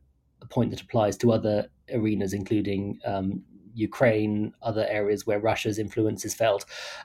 point 0.51 0.71
that 0.71 0.81
applies 0.81 1.17
to 1.19 1.33
other 1.33 1.69
arenas, 1.93 2.33
including 2.33 2.99
um, 3.05 3.43
Ukraine, 3.75 4.53
other 4.63 4.87
areas 4.89 5.27
where 5.27 5.41
Russia's 5.41 5.79
influence 5.79 6.25
is 6.25 6.35
felt. 6.35 6.65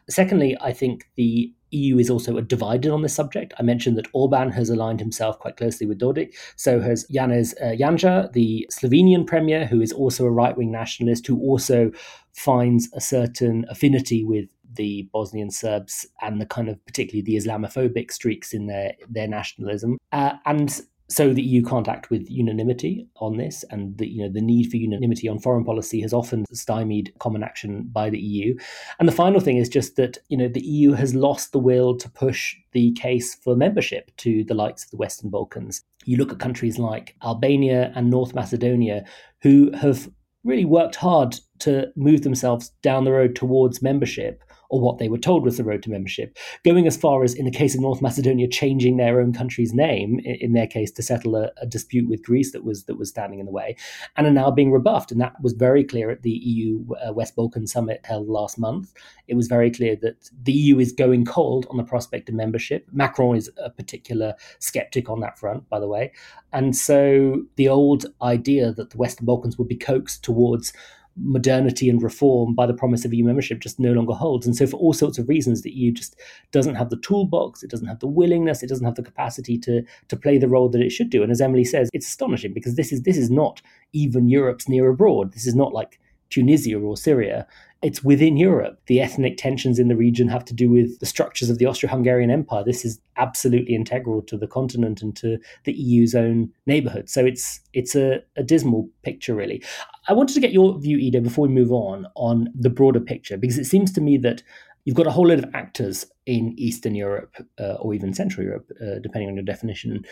Secondly, 0.10 0.58
I 0.60 0.74
think 0.74 1.10
the 1.16 1.54
EU 1.72 1.98
is 1.98 2.10
also 2.10 2.40
divided 2.42 2.92
on 2.92 3.02
this 3.02 3.14
subject. 3.14 3.54
I 3.60 3.64
mentioned 3.64 3.98
that 3.98 4.08
Orban 4.14 4.52
has 4.52 4.70
aligned 4.70 5.00
himself 5.00 5.40
quite 5.40 5.58
closely 5.58 5.86
with 5.88 6.00
Dodik. 6.00 6.36
So 6.56 6.80
has 6.80 7.06
Janez 7.08 7.54
uh, 7.62 7.76
Janša, 7.76 8.34
the 8.34 8.70
Slovenian 8.72 9.26
premier, 9.26 9.66
who 9.66 9.82
is 9.82 9.92
also 9.92 10.26
a 10.26 10.32
right 10.32 10.58
wing 10.58 10.72
nationalist, 10.72 11.28
who 11.28 11.40
also 11.40 11.92
finds 12.34 12.90
a 12.94 13.02
certain 13.02 13.66
affinity 13.70 14.24
with 14.24 14.50
the 14.74 15.10
Bosnian 15.12 15.50
Serbs 15.50 16.06
and 16.22 16.40
the 16.40 16.46
kind 16.46 16.70
of 16.70 16.84
particularly 16.86 17.24
the 17.24 17.36
Islamophobic 17.36 18.12
streaks 18.12 18.54
in 18.54 18.68
their 18.68 18.94
their 19.10 19.28
nationalism. 19.28 19.98
Uh, 20.12 20.34
and 20.46 20.82
so 21.10 21.34
the 21.34 21.42
EU 21.42 21.64
can't 21.64 21.88
act 21.88 22.10
with 22.10 22.30
unanimity 22.30 23.08
on 23.18 23.38
this, 23.38 23.64
and 23.70 23.98
the 23.98 24.08
you 24.08 24.24
know 24.24 24.32
the 24.32 24.42
need 24.42 24.70
for 24.70 24.78
unanimity 24.78 25.28
on 25.28 25.40
foreign 25.40 25.64
policy 25.64 26.02
has 26.02 26.14
often 26.14 26.46
stymied 26.52 27.14
common 27.20 27.44
action 27.44 27.90
by 27.92 28.10
the 28.10 28.20
EU. 28.20 28.56
And 29.00 29.08
the 29.08 29.14
final 29.14 29.40
thing 29.40 29.58
is 29.58 29.70
just 29.70 29.96
that 29.96 30.18
you 30.28 30.38
know 30.38 30.48
the 30.48 30.66
EU 30.66 30.92
has 30.94 31.16
lost 31.16 31.52
the 31.52 31.60
will 31.60 31.98
to 31.98 32.10
push 32.10 32.56
the 32.74 32.92
case 32.94 33.36
for 33.36 33.56
membership 33.56 34.12
to 34.18 34.44
the 34.44 34.54
likes 34.54 34.84
of 34.84 34.92
the 34.92 34.98
Western 34.98 35.30
Balkans. 35.30 35.84
You 36.06 36.18
look 36.18 36.32
at 36.32 36.40
countries 36.40 36.78
like 36.78 37.16
Albania 37.24 37.92
and 37.96 38.10
North 38.10 38.34
Macedonia, 38.36 39.06
who 39.42 39.72
have 39.72 40.10
really 40.44 40.66
worked 40.66 40.96
hard 40.96 41.36
to 41.60 41.88
move 41.96 42.22
themselves 42.22 42.70
down 42.82 43.04
the 43.04 43.12
road 43.12 43.36
towards 43.36 43.82
membership 43.82 44.44
or 44.70 44.82
what 44.82 44.98
they 44.98 45.10
were 45.10 45.18
told 45.18 45.44
was 45.44 45.58
the 45.58 45.64
road 45.64 45.84
to 45.84 45.90
membership, 45.90 46.38
going 46.64 46.88
as 46.88 46.98
far 46.98 47.24
as, 47.24 47.34
in 47.34 47.46
the 47.46 47.52
case 47.52 47.76
of 47.76 47.82
North 47.82 48.02
Macedonia, 48.02 48.48
changing 48.48 48.98
their 48.98 49.22
own 49.22 49.34
country's 49.34 49.74
name, 49.74 50.20
in 50.20 50.54
their 50.54 50.68
case, 50.68 50.92
to 50.92 51.04
settle 51.04 51.36
a, 51.36 51.52
a 51.62 51.66
dispute 51.66 52.10
with 52.10 52.24
Greece 52.24 52.52
that 52.52 52.64
was 52.64 52.84
that 52.86 52.98
was 52.98 53.10
standing 53.10 53.40
in 53.40 53.46
the 53.46 53.52
way, 53.52 53.76
and 54.16 54.28
are 54.28 54.32
now 54.32 54.52
being 54.52 54.72
rebuffed. 54.72 55.12
And 55.12 55.22
that 55.22 55.34
was 55.42 55.54
very 55.54 55.84
clear 55.84 56.10
at 56.10 56.24
the 56.24 56.32
EU 56.32 56.86
uh, 56.96 57.14
West 57.14 57.36
Balkan 57.36 57.68
summit 57.68 58.02
held 58.04 58.28
last 58.28 58.58
month. 58.58 58.94
It 59.28 59.36
was 59.36 59.48
very 59.48 59.72
clear 59.72 59.96
that 60.02 60.30
the 60.44 60.54
EU 60.54 60.80
is 60.80 60.92
going 60.92 61.26
cold 61.26 61.68
on 61.70 61.78
the 61.78 61.84
prospect 61.84 62.30
of 62.30 62.36
membership. 62.36 62.88
Macron 62.92 63.38
is 63.38 63.50
a 63.64 63.70
particular 63.70 64.34
skeptic 64.60 65.10
on 65.10 65.20
that 65.22 65.38
front, 65.38 65.68
by 65.70 65.80
the 65.80 65.88
way. 65.88 66.12
And 66.54 66.76
so 66.76 67.44
the 67.56 67.68
old 67.68 68.06
idea 68.22 68.72
that 68.74 68.92
the 68.92 68.98
Western 68.98 69.26
Balkans 69.26 69.58
would 69.58 69.68
be 69.68 69.76
coaxed 69.76 70.24
towards 70.24 70.74
modernity 71.20 71.90
and 71.90 72.02
reform 72.02 72.54
by 72.54 72.66
the 72.66 72.74
promise 72.74 73.06
of 73.06 73.14
EU 73.14 73.24
membership 73.24 73.60
just 73.60 73.80
no 73.80 73.92
longer 73.92 74.14
holds. 74.14 74.46
And 74.46 74.56
so, 74.56 74.68
for 74.68 74.78
all 74.78 74.94
sorts 74.94 75.18
of 75.18 75.28
reasons, 75.28 75.62
the 75.62 75.72
EU 75.72 75.92
just 75.92 76.16
doesn't 76.52 76.76
have 76.76 76.90
the 76.90 76.98
toolbox, 76.98 77.64
it 77.64 77.70
doesn't 77.70 77.88
have 77.88 78.00
the 78.00 78.08
willingness, 78.08 78.64
it 78.64 78.70
doesn't 78.70 78.86
have 78.86 78.96
the 78.96 79.04
capacity 79.04 79.58
to 79.60 79.84
to 80.08 80.16
play 80.16 80.38
the 80.38 80.48
role 80.48 80.70
that 80.70 80.82
it 80.82 80.92
should 80.92 81.10
do. 81.10 81.24
And 81.24 81.32
as 81.32 81.42
Emily 81.42 81.66
says, 81.66 81.90
it's 81.94 82.08
astonishing 82.08 82.54
because 82.54 82.76
this 82.76 82.92
is 82.92 83.04
this 83.04 83.18
is 83.18 83.30
not 83.30 83.62
even 83.94 84.30
Europe's 84.30 84.70
near 84.70 84.90
abroad. 84.90 85.34
This 85.34 85.48
is 85.48 85.56
not 85.56 85.74
like 85.74 86.00
Tunisia 86.30 86.78
or 86.78 86.98
Syria. 86.98 87.48
It's 87.84 88.04
within 88.04 88.38
Europe. 88.38 88.82
The 88.88 89.00
ethnic 89.00 89.38
tensions 89.38 89.78
in 89.78 89.88
the 89.88 89.96
region 89.96 90.28
have 90.30 90.44
to 90.46 90.54
do 90.54 90.70
with 90.70 91.00
the 91.00 91.06
structures 91.06 91.50
of 91.50 91.60
the 91.60 91.68
Austro 91.68 91.88
Hungarian 91.88 92.32
Empire. 92.32 92.64
This 92.64 92.84
is 92.84 93.00
absolutely 93.18 93.76
integral 93.76 94.24
to 94.24 94.38
the 94.38 94.48
continent 94.48 95.02
and 95.04 95.16
to 95.18 95.38
the 95.66 95.74
EU's 95.74 96.16
own 96.16 96.50
neighborhood. 96.66 97.08
So 97.08 97.24
it's 97.24 97.60
it's 97.74 97.96
a, 97.96 98.24
a 98.36 98.44
dismal 98.44 98.90
picture, 99.04 99.36
really. 99.36 99.64
I 100.08 100.14
wanted 100.14 100.34
to 100.34 100.40
get 100.40 100.54
your 100.54 100.80
view, 100.80 100.98
Ido, 100.98 101.22
before 101.22 101.48
we 101.48 101.54
move 101.54 101.72
on, 101.72 102.08
on 102.16 102.50
the 102.56 102.70
broader 102.70 103.00
picture, 103.00 103.38
because 103.38 103.60
it 103.60 103.66
seems 103.66 103.92
to 103.94 104.02
me 104.02 104.18
that 104.18 104.42
you've 104.86 104.96
got 104.96 105.06
a 105.06 105.12
whole 105.12 105.28
lot 105.28 105.38
of 105.38 105.46
actors 105.54 106.06
in 106.26 106.56
Eastern 106.58 106.96
Europe 106.96 107.36
uh, 107.60 107.74
or 107.74 107.94
even 107.94 108.14
Central 108.14 108.44
Europe, 108.44 108.72
uh, 108.82 109.00
depending 109.04 109.30
on 109.30 109.36
your 109.36 109.44
definition, 109.44 110.04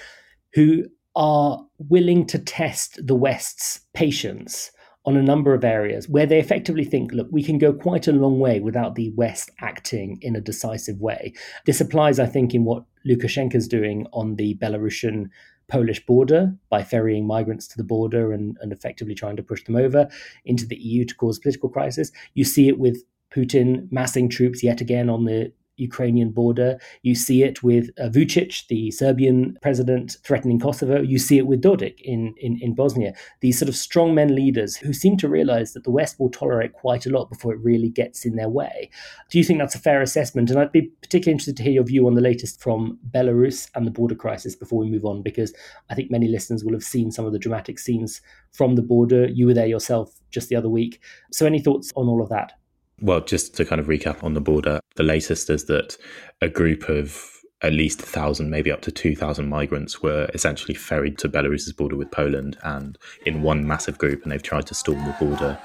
who 0.53 0.83
are 1.15 1.65
willing 1.77 2.25
to 2.27 2.37
test 2.37 2.99
the 3.05 3.15
West's 3.15 3.79
patience 3.93 4.71
on 5.05 5.15
a 5.15 5.21
number 5.21 5.53
of 5.53 5.63
areas 5.63 6.09
where 6.09 6.25
they 6.25 6.39
effectively 6.39 6.83
think, 6.83 7.11
look, 7.11 7.27
we 7.31 7.43
can 7.43 7.57
go 7.57 7.71
quite 7.71 8.07
a 8.07 8.11
long 8.11 8.39
way 8.39 8.59
without 8.59 8.95
the 8.95 9.11
West 9.11 9.51
acting 9.61 10.17
in 10.21 10.35
a 10.35 10.41
decisive 10.41 10.99
way. 10.99 11.33
This 11.65 11.79
applies, 11.79 12.19
I 12.19 12.25
think, 12.25 12.53
in 12.53 12.65
what 12.65 12.83
Lukashenko's 13.07 13.67
doing 13.67 14.07
on 14.13 14.35
the 14.35 14.55
Belarusian 14.55 15.29
Polish 15.67 16.05
border 16.05 16.55
by 16.69 16.83
ferrying 16.83 17.25
migrants 17.25 17.67
to 17.67 17.77
the 17.77 17.83
border 17.83 18.31
and, 18.31 18.57
and 18.61 18.71
effectively 18.71 19.15
trying 19.15 19.35
to 19.35 19.43
push 19.43 19.63
them 19.63 19.75
over 19.75 20.07
into 20.45 20.65
the 20.65 20.75
EU 20.75 21.05
to 21.05 21.15
cause 21.15 21.39
political 21.39 21.69
crisis. 21.69 22.11
You 22.33 22.43
see 22.43 22.67
it 22.67 22.79
with 22.79 23.03
Putin 23.35 23.91
massing 23.91 24.29
troops 24.29 24.63
yet 24.63 24.81
again 24.81 25.09
on 25.09 25.25
the 25.25 25.51
Ukrainian 25.77 26.31
border. 26.31 26.79
You 27.03 27.15
see 27.15 27.43
it 27.43 27.63
with 27.63 27.89
uh, 27.99 28.09
Vucic, 28.09 28.67
the 28.67 28.91
Serbian 28.91 29.57
president, 29.61 30.17
threatening 30.23 30.59
Kosovo. 30.59 31.01
You 31.01 31.19
see 31.19 31.37
it 31.37 31.47
with 31.47 31.61
Dodik 31.61 32.01
in, 32.01 32.33
in, 32.37 32.59
in 32.61 32.75
Bosnia. 32.75 33.13
These 33.41 33.59
sort 33.59 33.69
of 33.69 33.75
strongmen 33.75 34.33
leaders 34.33 34.75
who 34.75 34.93
seem 34.93 35.17
to 35.17 35.29
realize 35.29 35.73
that 35.73 35.83
the 35.83 35.91
West 35.91 36.19
will 36.19 36.29
tolerate 36.29 36.73
quite 36.73 37.05
a 37.05 37.09
lot 37.09 37.29
before 37.29 37.53
it 37.53 37.59
really 37.59 37.89
gets 37.89 38.25
in 38.25 38.35
their 38.35 38.49
way. 38.49 38.89
Do 39.29 39.37
you 39.37 39.43
think 39.43 39.59
that's 39.59 39.75
a 39.75 39.79
fair 39.79 40.01
assessment? 40.01 40.49
And 40.49 40.59
I'd 40.59 40.71
be 40.71 40.91
particularly 41.01 41.33
interested 41.33 41.57
to 41.57 41.63
hear 41.63 41.73
your 41.73 41.83
view 41.83 42.07
on 42.07 42.15
the 42.15 42.21
latest 42.21 42.61
from 42.61 42.97
Belarus 43.11 43.69
and 43.75 43.85
the 43.85 43.91
border 43.91 44.15
crisis 44.15 44.55
before 44.55 44.79
we 44.79 44.89
move 44.89 45.05
on, 45.05 45.21
because 45.21 45.53
I 45.89 45.95
think 45.95 46.11
many 46.11 46.27
listeners 46.27 46.63
will 46.63 46.73
have 46.73 46.83
seen 46.83 47.11
some 47.11 47.25
of 47.25 47.33
the 47.33 47.39
dramatic 47.39 47.79
scenes 47.79 48.21
from 48.51 48.75
the 48.75 48.81
border. 48.81 49.27
You 49.27 49.47
were 49.47 49.53
there 49.53 49.67
yourself 49.67 50.19
just 50.31 50.49
the 50.49 50.55
other 50.55 50.69
week. 50.69 51.01
So, 51.31 51.45
any 51.45 51.59
thoughts 51.59 51.91
on 51.95 52.07
all 52.07 52.21
of 52.21 52.29
that? 52.29 52.53
Well, 53.01 53.21
just 53.21 53.55
to 53.55 53.65
kind 53.65 53.79
of 53.79 53.87
recap 53.87 54.23
on 54.23 54.33
the 54.33 54.41
border, 54.41 54.79
the 54.95 55.03
latest 55.03 55.49
is 55.49 55.65
that 55.65 55.97
a 56.41 56.47
group 56.47 56.89
of 56.89 57.31
at 57.61 57.73
least 57.73 58.01
1,000, 58.01 58.49
maybe 58.49 58.71
up 58.71 58.81
to 58.81 58.91
2,000 58.91 59.47
migrants 59.47 60.01
were 60.01 60.29
essentially 60.33 60.73
ferried 60.73 61.17
to 61.17 61.29
Belarus's 61.29 61.73
border 61.73 61.95
with 61.95 62.11
Poland 62.11 62.57
and 62.63 62.97
in 63.25 63.41
one 63.41 63.65
massive 63.65 63.97
group, 63.97 64.23
and 64.23 64.31
they've 64.31 64.43
tried 64.43 64.67
to 64.67 64.73
storm 64.73 65.03
the 65.05 65.15
border. 65.19 65.57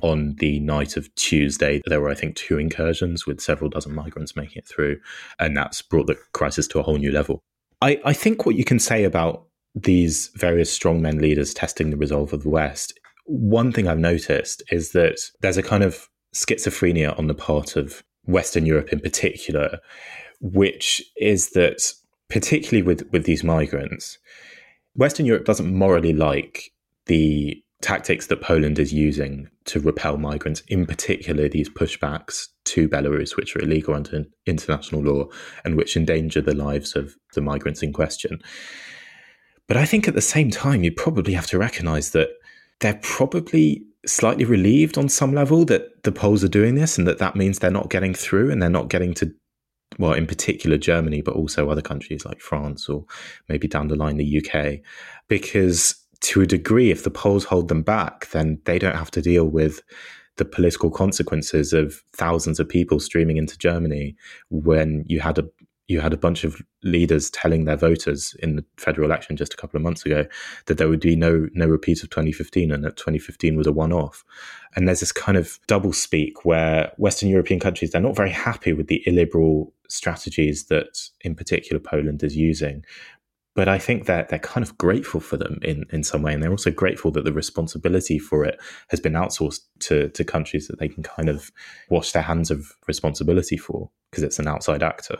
On 0.00 0.36
the 0.36 0.60
night 0.60 0.96
of 0.96 1.14
Tuesday, 1.14 1.80
there 1.86 2.00
were, 2.00 2.10
I 2.10 2.14
think, 2.14 2.36
two 2.36 2.58
incursions 2.58 3.26
with 3.26 3.40
several 3.40 3.70
dozen 3.70 3.94
migrants 3.94 4.36
making 4.36 4.58
it 4.58 4.68
through. 4.68 4.98
And 5.38 5.56
that's 5.56 5.82
brought 5.82 6.06
the 6.06 6.18
crisis 6.32 6.66
to 6.68 6.78
a 6.78 6.82
whole 6.82 6.98
new 6.98 7.12
level. 7.12 7.42
I, 7.82 8.00
I 8.04 8.12
think 8.12 8.46
what 8.46 8.56
you 8.56 8.64
can 8.64 8.78
say 8.78 9.04
about 9.04 9.46
these 9.74 10.30
various 10.34 10.76
strongmen 10.76 11.20
leaders 11.20 11.52
testing 11.52 11.90
the 11.90 11.96
resolve 11.96 12.32
of 12.32 12.42
the 12.42 12.48
West, 12.48 12.98
one 13.24 13.72
thing 13.72 13.86
I've 13.86 13.98
noticed 13.98 14.62
is 14.70 14.92
that 14.92 15.20
there's 15.40 15.58
a 15.58 15.62
kind 15.62 15.84
of 15.84 16.08
schizophrenia 16.34 17.16
on 17.18 17.26
the 17.26 17.34
part 17.34 17.76
of 17.76 18.02
Western 18.24 18.66
Europe 18.66 18.92
in 18.92 19.00
particular, 19.00 19.78
which 20.40 21.02
is 21.16 21.50
that, 21.50 21.92
particularly 22.28 22.82
with, 22.82 23.10
with 23.12 23.24
these 23.24 23.44
migrants, 23.44 24.18
Western 24.94 25.26
Europe 25.26 25.44
doesn't 25.44 25.74
morally 25.74 26.12
like 26.12 26.72
the 27.06 27.62
tactics 27.86 28.26
that 28.26 28.40
Poland 28.40 28.80
is 28.80 28.92
using 28.92 29.48
to 29.64 29.78
repel 29.78 30.16
migrants, 30.16 30.60
in 30.66 30.86
particular 30.86 31.48
these 31.48 31.68
pushbacks 31.68 32.48
to 32.64 32.88
Belarus, 32.88 33.36
which 33.36 33.54
are 33.54 33.60
illegal 33.60 33.94
under 33.94 34.24
international 34.44 35.02
law 35.02 35.26
and 35.64 35.76
which 35.76 35.96
endanger 35.96 36.40
the 36.40 36.52
lives 36.52 36.96
of 36.96 37.14
the 37.34 37.40
migrants 37.40 37.84
in 37.84 37.92
question. 37.92 38.42
But 39.68 39.76
I 39.76 39.84
think 39.84 40.08
at 40.08 40.14
the 40.14 40.20
same 40.20 40.50
time, 40.50 40.82
you 40.82 40.90
probably 40.90 41.32
have 41.34 41.46
to 41.46 41.58
recognize 41.58 42.10
that 42.10 42.30
they're 42.80 42.98
probably 43.02 43.84
slightly 44.04 44.44
relieved 44.44 44.98
on 44.98 45.08
some 45.08 45.32
level 45.32 45.64
that 45.66 46.02
the 46.02 46.10
Poles 46.10 46.42
are 46.42 46.48
doing 46.48 46.74
this 46.74 46.98
and 46.98 47.06
that 47.06 47.18
that 47.18 47.36
means 47.36 47.60
they're 47.60 47.70
not 47.70 47.90
getting 47.90 48.14
through 48.14 48.50
and 48.50 48.60
they're 48.60 48.68
not 48.68 48.88
getting 48.88 49.14
to 49.14 49.32
well, 49.98 50.12
in 50.12 50.26
particular 50.26 50.76
Germany, 50.76 51.22
but 51.22 51.36
also 51.36 51.70
other 51.70 51.80
countries 51.80 52.24
like 52.24 52.40
France 52.40 52.88
or 52.88 53.06
maybe 53.48 53.68
down 53.68 53.86
the 53.86 53.94
line 53.94 54.16
the 54.16 54.42
UK, 54.44 54.80
because 55.28 56.05
to 56.20 56.42
a 56.42 56.46
degree, 56.46 56.90
if 56.90 57.04
the 57.04 57.10
Poles 57.10 57.44
hold 57.44 57.68
them 57.68 57.82
back, 57.82 58.28
then 58.30 58.60
they 58.64 58.78
don't 58.78 58.96
have 58.96 59.10
to 59.12 59.22
deal 59.22 59.46
with 59.46 59.82
the 60.36 60.44
political 60.44 60.90
consequences 60.90 61.72
of 61.72 62.02
thousands 62.12 62.60
of 62.60 62.68
people 62.68 63.00
streaming 63.00 63.36
into 63.36 63.58
Germany 63.58 64.16
when 64.50 65.04
you 65.06 65.20
had 65.20 65.38
a 65.38 65.44
you 65.88 66.00
had 66.00 66.12
a 66.12 66.16
bunch 66.16 66.42
of 66.42 66.60
leaders 66.82 67.30
telling 67.30 67.64
their 67.64 67.76
voters 67.76 68.34
in 68.40 68.56
the 68.56 68.64
federal 68.76 69.06
election 69.06 69.36
just 69.36 69.54
a 69.54 69.56
couple 69.56 69.76
of 69.76 69.82
months 69.82 70.04
ago 70.04 70.26
that 70.66 70.78
there 70.78 70.88
would 70.88 71.00
be 71.00 71.14
no 71.14 71.48
no 71.54 71.66
repeat 71.66 72.02
of 72.02 72.10
2015 72.10 72.72
and 72.72 72.84
that 72.84 72.96
2015 72.96 73.56
was 73.56 73.66
a 73.66 73.72
one-off. 73.72 74.24
And 74.74 74.86
there's 74.86 75.00
this 75.00 75.12
kind 75.12 75.38
of 75.38 75.58
double 75.66 75.92
speak 75.92 76.44
where 76.44 76.92
western 76.96 77.28
european 77.28 77.60
countries 77.60 77.90
they're 77.92 78.00
not 78.00 78.16
very 78.16 78.30
happy 78.30 78.72
with 78.72 78.88
the 78.88 79.02
illiberal 79.06 79.72
strategies 79.88 80.66
that 80.66 81.08
in 81.20 81.34
particular 81.36 81.78
poland 81.78 82.22
is 82.22 82.36
using 82.36 82.84
but 83.56 83.68
I 83.68 83.78
think 83.78 84.04
that 84.04 84.28
they're 84.28 84.38
kind 84.38 84.62
of 84.62 84.76
grateful 84.76 85.18
for 85.18 85.38
them 85.38 85.58
in, 85.62 85.86
in 85.90 86.04
some 86.04 86.20
way. 86.20 86.34
And 86.34 86.42
they're 86.42 86.50
also 86.50 86.70
grateful 86.70 87.10
that 87.12 87.24
the 87.24 87.32
responsibility 87.32 88.18
for 88.18 88.44
it 88.44 88.60
has 88.90 89.00
been 89.00 89.14
outsourced 89.14 89.60
to, 89.80 90.10
to 90.10 90.24
countries 90.24 90.68
that 90.68 90.78
they 90.78 90.88
can 90.88 91.02
kind 91.02 91.30
of 91.30 91.50
wash 91.88 92.12
their 92.12 92.22
hands 92.22 92.50
of 92.50 92.70
responsibility 92.86 93.56
for 93.56 93.90
because 94.10 94.22
it's 94.22 94.38
an 94.38 94.46
outside 94.46 94.82
actor. 94.82 95.16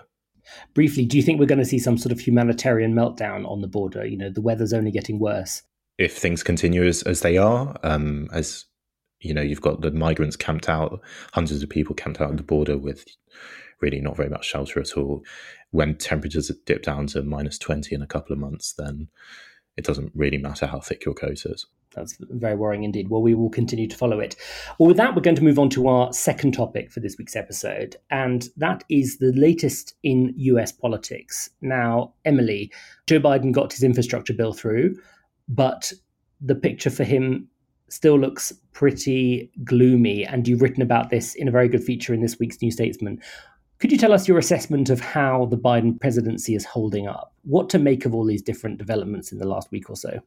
Briefly, 0.75 1.07
do 1.07 1.17
you 1.17 1.23
think 1.23 1.41
we're 1.41 1.47
going 1.47 1.59
to 1.59 1.65
see 1.65 1.79
some 1.79 1.97
sort 1.97 2.13
of 2.13 2.21
humanitarian 2.21 2.95
meltdown 2.95 3.51
on 3.51 3.63
the 3.63 3.69
border? 3.69 4.07
You 4.07 4.19
know, 4.19 4.31
the 4.31 4.43
weather's 4.43 4.75
only 4.75 4.91
getting 4.91 5.19
worse. 5.19 5.63
If 5.97 6.19
things 6.19 6.43
continue 6.43 6.85
as, 6.87 7.03
as 7.05 7.23
they 7.23 7.39
are, 7.39 7.75
um, 7.83 8.29
as 8.33 8.67
you 9.21 9.33
know, 9.33 9.41
you've 9.41 9.63
got 9.63 9.81
the 9.81 9.91
migrants 9.91 10.37
camped 10.37 10.69
out, 10.69 11.01
hundreds 11.33 11.63
of 11.63 11.71
people 11.71 11.95
camped 11.95 12.21
out 12.21 12.31
at 12.31 12.37
the 12.37 12.43
border 12.43 12.77
with 12.77 13.07
really 13.81 14.01
not 14.01 14.17
very 14.17 14.29
much 14.29 14.47
shelter 14.47 14.81
at 14.81 14.97
all. 14.97 15.25
When 15.71 15.97
temperatures 15.97 16.51
dip 16.65 16.83
down 16.83 17.07
to 17.09 17.23
minus 17.23 17.59
20 17.59 17.95
in 17.95 18.03
a 18.03 18.07
couple 18.07 18.33
of 18.33 18.39
months, 18.39 18.73
then 18.73 19.09
it 19.77 19.85
doesn't 19.85 20.13
really 20.15 20.39
matter 20.39 20.67
how 20.67 20.81
thick 20.81 21.05
your 21.05 21.15
coat 21.15 21.45
is. 21.45 21.67
That's 21.95 22.17
very 22.21 22.57
worrying 22.57 22.85
indeed. 22.85 23.09
Well, 23.09 23.23
we 23.23 23.35
will 23.35 23.49
continue 23.49 23.89
to 23.89 23.97
follow 23.97 24.21
it. 24.21 24.37
Well, 24.79 24.89
with 24.89 24.99
that, 24.99 25.15
we're 25.15 25.23
going 25.23 25.37
to 25.37 25.45
move 25.45 25.59
on 25.59 25.71
to 25.71 25.89
our 25.89 26.13
second 26.13 26.53
topic 26.53 26.91
for 26.91 27.01
this 27.01 27.17
week's 27.19 27.37
episode, 27.37 27.97
and 28.11 28.49
that 28.57 28.85
is 28.91 29.19
the 29.19 29.33
latest 29.33 29.95
in 30.03 30.35
US 30.37 30.73
politics. 30.73 31.49
Now, 31.63 32.13
Emily, 32.25 32.71
Joe 33.07 33.21
Biden 33.21 33.53
got 33.53 33.73
his 33.73 33.83
infrastructure 33.83 34.35
bill 34.35 34.53
through, 34.53 34.97
but 35.49 35.93
the 36.41 36.55
picture 36.55 36.91
for 36.91 37.05
him 37.05 37.49
still 37.89 38.19
looks 38.19 38.53
pretty 38.73 39.51
gloomy. 39.65 40.25
And 40.25 40.47
you've 40.47 40.63
written 40.63 40.83
about 40.83 41.11
this 41.11 41.35
in 41.35 41.49
a 41.49 41.53
very 41.53 41.69
good 41.69 41.85
feature 41.85 42.13
in 42.13 42.21
this 42.21 42.39
week's 42.39 42.61
New 42.61 42.71
Statesman. 42.71 43.23
Could 43.79 43.93
you 43.93 43.99
tell 43.99 44.15
us 44.15 44.27
your 44.27 44.39
assessment 44.39 44.89
of 44.89 45.01
how 45.01 45.47
the 45.47 45.59
Biden 45.59 46.01
presidency 46.01 46.55
is 46.55 46.65
holding 46.65 47.07
up? 47.07 47.35
What 47.43 47.69
to 47.71 47.79
make 47.79 48.07
of 48.07 48.15
all 48.15 48.25
these 48.25 48.41
different 48.41 48.79
developments 48.79 49.33
in 49.33 49.39
the 49.39 49.47
last 49.47 49.71
week 49.71 49.91
or 49.91 49.97
so? 49.97 50.21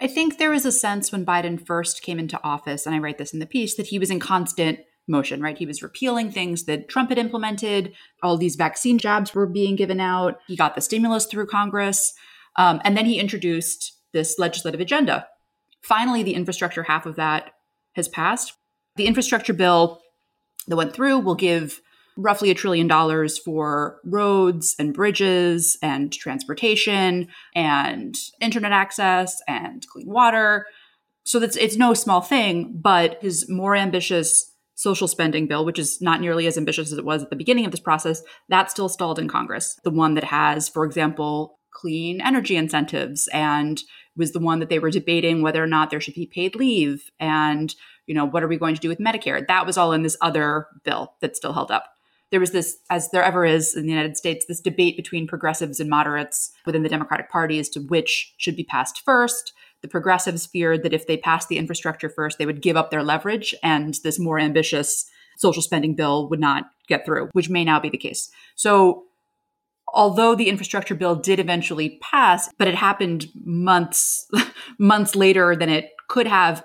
I 0.00 0.06
think 0.06 0.38
there 0.38 0.50
was 0.50 0.64
a 0.64 0.72
sense 0.72 1.10
when 1.10 1.26
Biden 1.26 1.64
first 1.64 2.02
came 2.02 2.20
into 2.20 2.40
office, 2.44 2.86
and 2.86 2.94
I 2.94 2.98
write 2.98 3.18
this 3.18 3.32
in 3.32 3.40
the 3.40 3.46
piece, 3.46 3.74
that 3.74 3.88
he 3.88 3.98
was 3.98 4.10
in 4.10 4.20
constant 4.20 4.78
motion, 5.08 5.42
right? 5.42 5.58
He 5.58 5.66
was 5.66 5.82
repealing 5.82 6.30
things 6.30 6.64
that 6.64 6.88
Trump 6.88 7.08
had 7.08 7.18
implemented. 7.18 7.92
All 8.22 8.36
these 8.36 8.56
vaccine 8.56 8.98
jabs 8.98 9.34
were 9.34 9.46
being 9.46 9.76
given 9.76 10.00
out. 10.00 10.38
He 10.46 10.56
got 10.56 10.74
the 10.74 10.80
stimulus 10.80 11.26
through 11.26 11.46
Congress. 11.46 12.14
Um, 12.56 12.80
and 12.84 12.96
then 12.96 13.06
he 13.06 13.18
introduced 13.18 13.92
this 14.12 14.38
legislative 14.38 14.80
agenda. 14.80 15.26
Finally, 15.82 16.22
the 16.22 16.34
infrastructure 16.34 16.84
half 16.84 17.06
of 17.06 17.16
that 17.16 17.50
has 17.94 18.08
passed. 18.08 18.54
The 18.96 19.06
infrastructure 19.06 19.52
bill 19.52 20.00
that 20.68 20.76
went 20.76 20.94
through 20.94 21.18
will 21.18 21.34
give 21.34 21.80
roughly 22.16 22.50
a 22.50 22.54
trillion 22.54 22.86
dollars 22.86 23.38
for 23.38 24.00
roads 24.04 24.74
and 24.78 24.94
bridges 24.94 25.76
and 25.82 26.12
transportation 26.12 27.28
and 27.54 28.14
internet 28.40 28.72
access 28.72 29.40
and 29.48 29.86
clean 29.88 30.08
water. 30.08 30.66
So 31.24 31.38
that's 31.38 31.56
it's 31.56 31.76
no 31.76 31.94
small 31.94 32.20
thing, 32.20 32.78
but 32.80 33.18
his 33.20 33.48
more 33.48 33.74
ambitious 33.74 34.52
social 34.74 35.08
spending 35.08 35.46
bill, 35.46 35.64
which 35.64 35.78
is 35.78 36.00
not 36.00 36.20
nearly 36.20 36.46
as 36.46 36.58
ambitious 36.58 36.92
as 36.92 36.98
it 36.98 37.04
was 37.04 37.22
at 37.22 37.30
the 37.30 37.36
beginning 37.36 37.64
of 37.64 37.70
this 37.70 37.80
process, 37.80 38.22
that's 38.48 38.72
still 38.72 38.88
stalled 38.88 39.18
in 39.18 39.28
Congress. 39.28 39.78
The 39.84 39.90
one 39.90 40.14
that 40.14 40.24
has, 40.24 40.68
for 40.68 40.84
example, 40.84 41.58
clean 41.74 42.20
energy 42.20 42.56
incentives 42.56 43.28
and 43.32 43.82
was 44.16 44.32
the 44.32 44.40
one 44.40 44.60
that 44.60 44.68
they 44.68 44.78
were 44.78 44.90
debating 44.90 45.42
whether 45.42 45.62
or 45.62 45.66
not 45.66 45.90
there 45.90 46.00
should 46.00 46.14
be 46.14 46.26
paid 46.26 46.54
leave 46.54 47.10
and 47.18 47.74
you 48.06 48.14
know 48.14 48.24
what 48.24 48.42
are 48.42 48.48
we 48.48 48.56
going 48.56 48.74
to 48.74 48.80
do 48.80 48.88
with 48.88 49.00
medicare 49.00 49.44
that 49.48 49.66
was 49.66 49.76
all 49.76 49.92
in 49.92 50.02
this 50.02 50.16
other 50.20 50.68
bill 50.84 51.14
that 51.20 51.36
still 51.36 51.52
held 51.52 51.70
up 51.70 51.93
there 52.34 52.40
was 52.40 52.50
this, 52.50 52.78
as 52.90 53.12
there 53.12 53.22
ever 53.22 53.44
is 53.44 53.76
in 53.76 53.84
the 53.84 53.92
United 53.92 54.16
States, 54.16 54.44
this 54.44 54.60
debate 54.60 54.96
between 54.96 55.24
progressives 55.24 55.78
and 55.78 55.88
moderates 55.88 56.50
within 56.66 56.82
the 56.82 56.88
Democratic 56.88 57.30
Party 57.30 57.60
as 57.60 57.68
to 57.68 57.78
which 57.78 58.34
should 58.38 58.56
be 58.56 58.64
passed 58.64 59.02
first. 59.04 59.52
The 59.82 59.88
progressives 59.88 60.44
feared 60.44 60.82
that 60.82 60.92
if 60.92 61.06
they 61.06 61.16
passed 61.16 61.48
the 61.48 61.58
infrastructure 61.58 62.08
first, 62.08 62.36
they 62.36 62.44
would 62.44 62.60
give 62.60 62.76
up 62.76 62.90
their 62.90 63.04
leverage, 63.04 63.54
and 63.62 63.94
this 64.02 64.18
more 64.18 64.40
ambitious 64.40 65.08
social 65.36 65.62
spending 65.62 65.94
bill 65.94 66.28
would 66.28 66.40
not 66.40 66.64
get 66.88 67.06
through, 67.06 67.28
which 67.34 67.48
may 67.48 67.62
now 67.62 67.78
be 67.78 67.88
the 67.88 67.96
case. 67.96 68.32
So, 68.56 69.04
although 69.86 70.34
the 70.34 70.48
infrastructure 70.48 70.96
bill 70.96 71.14
did 71.14 71.38
eventually 71.38 72.00
pass, 72.02 72.50
but 72.58 72.66
it 72.66 72.74
happened 72.74 73.28
months 73.44 74.28
months 74.80 75.14
later 75.14 75.54
than 75.54 75.68
it 75.68 75.92
could 76.08 76.26
have. 76.26 76.64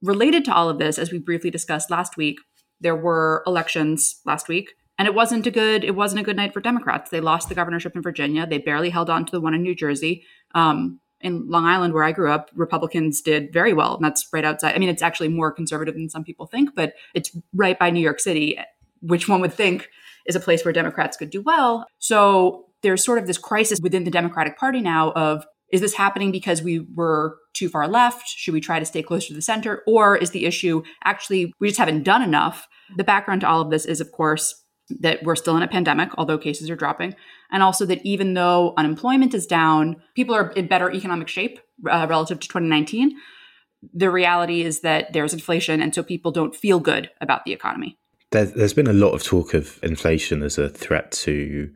Related 0.00 0.44
to 0.44 0.54
all 0.54 0.68
of 0.68 0.78
this, 0.78 0.96
as 0.96 1.10
we 1.10 1.18
briefly 1.18 1.50
discussed 1.50 1.90
last 1.90 2.16
week, 2.16 2.38
there 2.80 2.94
were 2.94 3.42
elections 3.48 4.20
last 4.24 4.46
week 4.46 4.74
and 4.98 5.08
it 5.08 5.14
wasn't 5.14 5.46
a 5.46 5.50
good 5.50 5.84
it 5.84 5.94
wasn't 5.94 6.20
a 6.20 6.24
good 6.24 6.36
night 6.36 6.52
for 6.52 6.60
Democrats. 6.60 7.10
They 7.10 7.20
lost 7.20 7.48
the 7.48 7.54
governorship 7.54 7.96
in 7.96 8.02
Virginia. 8.02 8.46
They 8.46 8.58
barely 8.58 8.90
held 8.90 9.10
on 9.10 9.24
to 9.26 9.32
the 9.32 9.40
one 9.40 9.54
in 9.54 9.62
New 9.62 9.74
Jersey. 9.74 10.24
Um, 10.54 11.00
in 11.20 11.48
Long 11.48 11.66
Island, 11.66 11.94
where 11.94 12.02
I 12.02 12.10
grew 12.10 12.32
up, 12.32 12.50
Republicans 12.54 13.20
did 13.20 13.52
very 13.52 13.72
well, 13.72 13.94
and 13.94 14.04
that's 14.04 14.26
right 14.32 14.44
outside. 14.44 14.74
I 14.74 14.78
mean, 14.78 14.88
it's 14.88 15.02
actually 15.02 15.28
more 15.28 15.52
conservative 15.52 15.94
than 15.94 16.10
some 16.10 16.24
people 16.24 16.46
think, 16.46 16.74
but 16.74 16.94
it's 17.14 17.30
right 17.54 17.78
by 17.78 17.90
New 17.90 18.00
York 18.00 18.18
City, 18.18 18.58
which 19.00 19.28
one 19.28 19.40
would 19.40 19.52
think 19.52 19.88
is 20.26 20.34
a 20.34 20.40
place 20.40 20.64
where 20.64 20.72
Democrats 20.72 21.16
could 21.16 21.30
do 21.30 21.40
well. 21.40 21.86
So 22.00 22.66
there's 22.82 23.04
sort 23.04 23.18
of 23.18 23.26
this 23.26 23.38
crisis 23.38 23.78
within 23.80 24.04
the 24.04 24.10
Democratic 24.10 24.58
Party 24.58 24.80
now 24.80 25.12
of 25.12 25.46
is 25.72 25.80
this 25.80 25.94
happening 25.94 26.30
because 26.30 26.62
we 26.62 26.80
were 26.94 27.38
too 27.54 27.68
far 27.68 27.88
left? 27.88 28.28
Should 28.28 28.52
we 28.52 28.60
try 28.60 28.78
to 28.78 28.84
stay 28.84 29.02
closer 29.02 29.28
to 29.28 29.34
the 29.34 29.40
center? 29.42 29.82
Or 29.86 30.16
is 30.16 30.30
the 30.30 30.44
issue 30.44 30.82
actually 31.04 31.54
we 31.60 31.68
just 31.68 31.78
haven't 31.78 32.02
done 32.02 32.22
enough? 32.22 32.68
The 32.96 33.04
background 33.04 33.40
to 33.40 33.48
all 33.48 33.62
of 33.62 33.70
this 33.70 33.86
is, 33.86 34.00
of 34.00 34.12
course, 34.12 34.61
that 35.00 35.22
we're 35.22 35.36
still 35.36 35.56
in 35.56 35.62
a 35.62 35.68
pandemic, 35.68 36.10
although 36.16 36.38
cases 36.38 36.70
are 36.70 36.76
dropping, 36.76 37.14
and 37.50 37.62
also 37.62 37.86
that 37.86 38.04
even 38.04 38.34
though 38.34 38.74
unemployment 38.76 39.34
is 39.34 39.46
down, 39.46 40.02
people 40.14 40.34
are 40.34 40.50
in 40.52 40.66
better 40.66 40.90
economic 40.90 41.28
shape 41.28 41.60
uh, 41.90 42.06
relative 42.08 42.40
to 42.40 42.48
2019. 42.48 43.16
The 43.92 44.10
reality 44.10 44.62
is 44.62 44.80
that 44.80 45.12
there's 45.12 45.34
inflation, 45.34 45.82
and 45.82 45.94
so 45.94 46.02
people 46.02 46.30
don't 46.30 46.54
feel 46.54 46.78
good 46.80 47.10
about 47.20 47.44
the 47.44 47.52
economy. 47.52 47.98
There's, 48.30 48.52
there's 48.52 48.74
been 48.74 48.86
a 48.86 48.92
lot 48.92 49.10
of 49.12 49.22
talk 49.22 49.54
of 49.54 49.78
inflation 49.82 50.42
as 50.42 50.56
a 50.58 50.68
threat 50.68 51.12
to 51.12 51.70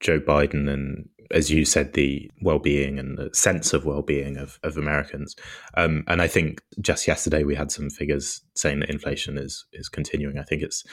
Joe 0.00 0.20
Biden 0.20 0.70
and, 0.70 1.08
as 1.30 1.50
you 1.50 1.64
said, 1.64 1.92
the 1.92 2.30
well-being 2.42 2.98
and 2.98 3.18
the 3.18 3.30
sense 3.32 3.72
of 3.72 3.84
well-being 3.84 4.36
of, 4.36 4.58
of 4.62 4.76
Americans. 4.76 5.34
Um, 5.76 6.04
and 6.06 6.22
I 6.22 6.28
think 6.28 6.62
just 6.80 7.06
yesterday 7.06 7.42
we 7.42 7.54
had 7.54 7.70
some 7.70 7.90
figures 7.90 8.42
saying 8.54 8.80
that 8.80 8.90
inflation 8.90 9.38
is 9.38 9.64
is 9.72 9.88
continuing. 9.88 10.38
I 10.38 10.42
think 10.42 10.62
it's 10.62 10.84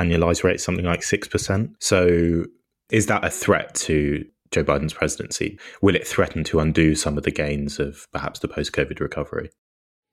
annualized 0.00 0.44
rate 0.44 0.60
something 0.60 0.84
like 0.84 1.00
6%. 1.00 1.70
So 1.80 2.44
is 2.90 3.06
that 3.06 3.24
a 3.24 3.30
threat 3.30 3.74
to 3.74 4.24
Joe 4.50 4.64
Biden's 4.64 4.92
presidency? 4.92 5.58
Will 5.82 5.96
it 5.96 6.06
threaten 6.06 6.44
to 6.44 6.60
undo 6.60 6.94
some 6.94 7.16
of 7.16 7.24
the 7.24 7.30
gains 7.30 7.78
of 7.78 8.06
perhaps 8.12 8.40
the 8.40 8.48
post 8.48 8.72
COVID 8.72 9.00
recovery? 9.00 9.50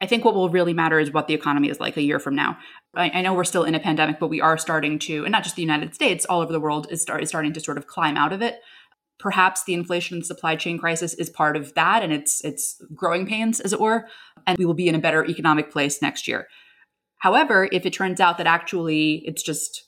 I 0.01 0.07
think 0.07 0.25
what 0.25 0.33
will 0.33 0.49
really 0.49 0.73
matter 0.73 0.99
is 0.99 1.11
what 1.11 1.27
the 1.27 1.35
economy 1.35 1.69
is 1.69 1.79
like 1.79 1.95
a 1.95 2.01
year 2.01 2.17
from 2.17 2.33
now. 2.33 2.57
I, 2.95 3.11
I, 3.11 3.21
know 3.21 3.35
we're 3.35 3.43
still 3.43 3.63
in 3.63 3.75
a 3.75 3.79
pandemic, 3.79 4.19
but 4.19 4.29
we 4.29 4.41
are 4.41 4.57
starting 4.57 4.97
to, 4.99 5.23
and 5.23 5.31
not 5.31 5.43
just 5.43 5.55
the 5.55 5.61
United 5.61 5.93
States, 5.93 6.25
all 6.25 6.41
over 6.41 6.51
the 6.51 6.59
world 6.59 6.87
is, 6.89 7.03
start, 7.03 7.21
is 7.21 7.29
starting 7.29 7.53
to 7.53 7.59
sort 7.59 7.77
of 7.77 7.85
climb 7.85 8.17
out 8.17 8.33
of 8.33 8.41
it. 8.41 8.59
Perhaps 9.19 9.63
the 9.63 9.75
inflation 9.75 10.17
and 10.17 10.25
supply 10.25 10.55
chain 10.55 10.79
crisis 10.79 11.13
is 11.13 11.29
part 11.29 11.55
of 11.55 11.75
that, 11.75 12.01
and 12.01 12.11
it's 12.11 12.43
it's 12.43 12.83
growing 12.95 13.27
pains, 13.27 13.59
as 13.59 13.71
it 13.71 13.79
were. 13.79 14.07
And 14.47 14.57
we 14.57 14.65
will 14.65 14.73
be 14.73 14.87
in 14.87 14.95
a 14.95 14.99
better 14.99 15.23
economic 15.23 15.69
place 15.71 16.01
next 16.01 16.27
year. 16.27 16.47
However, 17.21 17.69
if 17.71 17.85
it 17.85 17.93
turns 17.93 18.19
out 18.19 18.37
that 18.37 18.47
actually 18.47 19.23
it's 19.25 19.43
just 19.43 19.87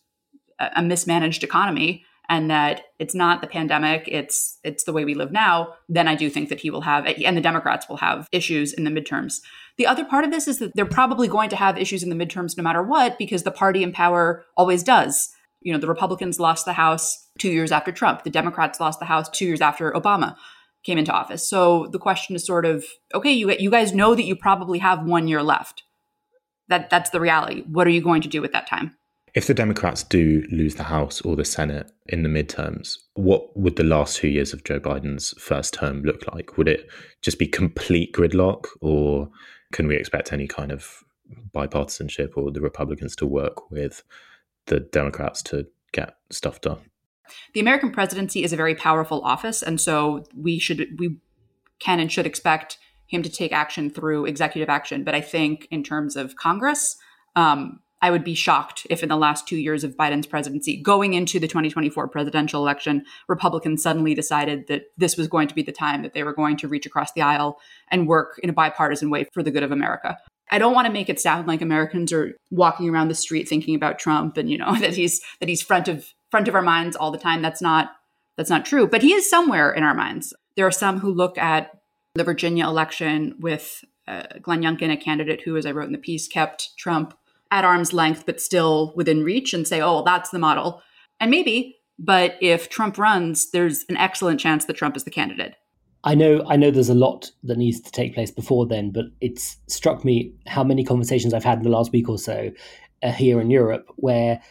a 0.60 0.82
mismanaged 0.82 1.44
economy 1.44 2.06
and 2.30 2.50
that 2.50 2.84
it's 3.00 3.16
not 3.16 3.42
the 3.42 3.48
pandemic, 3.48 4.08
it's 4.08 4.60
it's 4.64 4.84
the 4.84 4.94
way 4.94 5.04
we 5.04 5.16
live 5.16 5.32
now, 5.32 5.74
then 5.90 6.08
I 6.08 6.16
do 6.16 6.30
think 6.30 6.50
that 6.50 6.62
he 6.62 6.70
will 6.70 6.82
have 6.82 7.06
and 7.06 7.36
the 7.36 7.42
Democrats 7.42 7.90
will 7.90 7.98
have 7.98 8.28
issues 8.32 8.72
in 8.72 8.84
the 8.84 8.92
midterms. 8.92 9.42
The 9.78 9.88
other 9.88 10.06
part 10.06 10.24
of 10.24 10.32
this 10.32 10.48
is 10.48 10.60
that 10.60 10.72
they're 10.76 10.86
probably 10.86 11.28
going 11.28 11.50
to 11.50 11.56
have 11.56 11.78
issues 11.78 12.04
in 12.04 12.10
the 12.10 12.26
midterms 12.26 12.56
no 12.56 12.64
matter 12.64 12.84
what 12.84 13.18
because 13.18 13.44
the 13.44 13.52
party 13.52 13.82
in 13.82 13.92
power 13.92 14.46
always 14.56 14.84
does. 14.84 15.30
You 15.62 15.74
know, 15.74 15.80
the 15.80 15.88
Republicans 15.88 16.40
lost 16.40 16.66
the 16.66 16.74
House 16.74 17.28
2 17.40 17.50
years 17.50 17.72
after 17.72 17.92
Trump. 17.92 18.24
The 18.24 18.30
Democrats 18.30 18.80
lost 18.80 19.00
the 19.00 19.06
House 19.06 19.28
2 19.30 19.46
years 19.46 19.62
after 19.62 19.92
Obama 19.92 20.36
came 20.84 21.00
into 21.00 21.12
office. 21.12 21.50
So 21.50 21.88
the 21.92 22.00
question 22.00 22.36
is 22.36 22.46
sort 22.46 22.66
of, 22.66 22.86
okay, 23.16 23.32
you 23.32 23.50
you 23.58 23.72
guys 23.72 23.94
know 23.94 24.14
that 24.14 24.24
you 24.24 24.36
probably 24.36 24.80
have 24.80 25.04
1 25.04 25.28
year 25.28 25.42
left 25.42 25.84
that 26.70 26.90
that's 26.90 27.10
the 27.10 27.20
reality. 27.20 27.64
What 27.64 27.88
are 27.88 27.92
you 27.92 28.02
going 28.02 28.22
to 28.22 28.30
do 28.30 28.42
with 28.42 28.52
that 28.54 28.68
time? 28.68 28.96
If 29.34 29.48
the 29.48 29.54
Democrats 29.56 30.04
do 30.04 30.46
lose 30.52 30.76
the 30.76 30.84
House 30.84 31.20
or 31.22 31.36
the 31.36 31.46
Senate 31.46 31.92
in 32.08 32.22
the 32.22 32.30
midterms, 32.30 32.98
what 33.16 33.56
would 33.58 33.78
the 33.78 33.84
last 33.84 34.18
two 34.18 34.28
years 34.28 34.54
of 34.54 34.64
Joe 34.64 34.80
Biden's 34.80 35.34
first 35.40 35.74
term 35.74 36.04
look 36.04 36.32
like? 36.32 36.56
Would 36.58 36.68
it 36.68 36.88
just 37.24 37.40
be 37.40 37.48
complete 37.48 38.14
gridlock, 38.14 38.68
or 38.80 39.30
can 39.72 39.88
we 39.88 39.96
expect 39.96 40.32
any 40.32 40.48
kind 40.48 40.72
of 40.72 41.04
bipartisanship 41.52 42.38
or 42.38 42.52
the 42.52 42.62
Republicans 42.62 43.16
to 43.16 43.26
work 43.26 43.72
with 43.72 44.04
the 44.68 44.80
Democrats 44.80 45.42
to 45.44 45.66
get 45.94 46.18
stuff 46.30 46.62
done? 46.62 46.80
The 47.54 47.60
American 47.60 47.92
presidency 47.92 48.44
is 48.44 48.54
a 48.54 48.58
very 48.58 48.76
powerful 48.76 49.22
office, 49.24 49.64
and 49.64 49.82
so 49.82 50.26
we 50.36 50.60
should 50.60 51.00
we 51.00 51.18
can 51.80 52.00
and 52.00 52.12
should 52.12 52.28
expect 52.28 52.78
him 53.14 53.24
to 53.24 53.30
take 53.30 53.52
action 53.52 53.90
through 53.90 54.26
executive 54.26 54.70
action. 54.70 55.04
But 55.04 55.16
I 55.16 55.22
think 55.22 55.68
in 55.72 55.84
terms 55.84 56.16
of 56.16 56.36
Congress, 56.36 56.96
um, 57.36 57.80
I 58.04 58.12
would 58.12 58.26
be 58.26 58.36
shocked 58.36 58.86
if 58.90 59.02
in 59.02 59.08
the 59.08 59.16
last 59.16 59.48
two 59.48 59.56
years 59.56 59.86
of 59.86 59.96
Biden's 59.96 60.28
presidency, 60.28 60.76
going 60.76 61.14
into 61.14 61.40
the 61.40 61.48
2024 61.48 62.10
presidential 62.10 62.62
election, 62.62 63.06
Republicans 63.30 63.82
suddenly 63.82 64.14
decided 64.14 64.68
that 64.68 64.88
this 64.98 65.16
was 65.16 65.30
going 65.30 65.48
to 65.48 65.56
be 65.56 65.64
the 65.64 65.72
time 65.72 66.02
that 66.02 66.14
they 66.14 66.24
were 66.24 66.34
going 66.34 66.58
to 66.58 66.68
reach 66.68 66.86
across 66.86 67.14
the 67.14 67.22
aisle 67.22 67.60
and 67.90 68.06
work 68.06 68.42
in 68.44 68.50
a 68.50 68.54
bipartisan 68.54 69.10
way 69.10 69.26
for 69.34 69.42
the 69.42 69.52
good 69.52 69.64
of 69.64 69.72
America. 69.72 70.18
I 70.52 70.60
don't 70.60 70.74
want 70.74 70.86
to 70.88 70.92
make 70.92 71.08
it 71.08 71.22
sound 71.22 71.48
like 71.48 71.62
Americans 71.62 72.12
are 72.12 72.38
walking 72.52 72.90
around 72.90 73.08
the 73.08 73.16
street 73.16 73.48
thinking 73.48 73.74
about 73.74 74.00
Trump 74.00 74.36
and 74.36 74.50
you 74.50 74.58
know 74.58 74.76
that 74.80 74.96
he's 74.96 75.22
that 75.40 75.48
he's 75.48 75.62
front 75.62 75.88
of 75.88 76.14
front 76.30 76.50
of 76.50 76.56
our 76.56 76.62
minds 76.62 76.98
all 76.98 77.10
the 77.10 77.18
time. 77.18 77.42
That's 77.42 77.62
not 77.62 77.92
that's 78.36 78.50
not 78.50 78.66
true, 78.66 78.86
but 78.86 79.02
he 79.02 79.14
is 79.14 79.30
somewhere 79.30 79.72
in 79.72 79.84
our 79.84 79.94
minds. 79.94 80.34
There 80.58 80.68
are 80.68 80.72
some 80.72 81.00
who 81.00 81.14
look 81.14 81.38
at 81.38 81.72
the 82.16 82.24
Virginia 82.24 82.68
election 82.68 83.36
with 83.40 83.84
uh, 84.08 84.24
Glenn 84.42 84.62
Youngkin, 84.62 84.92
a 84.92 84.98
candidate 84.98 85.42
who, 85.42 85.58
as 85.58 85.66
I 85.66 85.72
wrote 85.72 85.88
in 85.88 85.94
the 85.94 85.98
piece, 85.98 86.28
kept 86.28 86.78
Trump 86.78 87.18
at 87.50 87.66
arm's 87.66 87.94
length 87.94 88.26
but 88.26 88.40
still 88.40 88.94
within 88.96 89.24
reach 89.24 89.54
and 89.54 89.68
say, 89.68 89.82
oh, 89.82 90.04
that's 90.04 90.30
the 90.30 90.40
model. 90.40 90.82
And 91.20 91.32
maybe, 91.32 91.78
but 91.98 92.36
if 92.40 92.70
Trump 92.70 92.98
runs, 92.98 93.50
there's 93.52 93.86
an 93.90 93.98
excellent 93.98 94.40
chance 94.40 94.66
that 94.66 94.76
Trump 94.76 94.96
is 94.96 95.06
the 95.06 95.12
candidate. 95.12 95.56
I 96.04 96.16
know 96.16 96.44
I 96.48 96.58
know 96.58 96.70
there's 96.70 96.90
a 96.90 96.96
lot 96.96 97.32
that 97.44 97.58
needs 97.58 97.80
to 97.80 97.92
take 97.92 98.14
place 98.14 98.30
before 98.30 98.68
then, 98.68 98.92
but 98.92 99.06
it's 99.22 99.58
struck 99.68 100.04
me 100.04 100.34
how 100.48 100.64
many 100.64 100.84
conversations 100.84 101.34
I've 101.34 101.46
had 101.46 101.60
in 101.60 101.64
the 101.64 101.70
last 101.70 101.94
week 101.94 102.10
or 102.10 102.18
so 102.18 102.52
uh, 103.02 103.12
here 103.12 103.40
in 103.40 103.50
Europe 103.50 103.88
where 103.96 104.42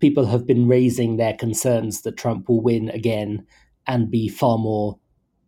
people 0.00 0.26
have 0.26 0.46
been 0.46 0.68
raising 0.68 1.16
their 1.16 1.32
concerns 1.32 2.02
that 2.02 2.18
Trump 2.18 2.48
will 2.48 2.60
win 2.60 2.90
again 2.90 3.46
and 3.86 4.10
be 4.10 4.28
far 4.28 4.58
more 4.58 4.98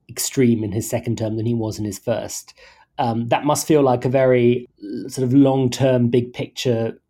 extreme 0.08 0.64
in 0.64 0.72
his 0.72 0.88
second 0.88 1.18
term 1.18 1.36
than 1.36 1.46
he 1.46 1.54
was 1.54 1.78
in 1.78 1.84
his 1.84 1.98
first 1.98 2.54
um, 2.98 3.28
that 3.28 3.44
must 3.44 3.66
feel 3.66 3.82
like 3.82 4.04
a 4.04 4.08
very 4.08 4.68
sort 5.06 5.24
of 5.24 5.32
long 5.32 5.70
term, 5.70 6.08
big 6.08 6.32
picture 6.32 7.00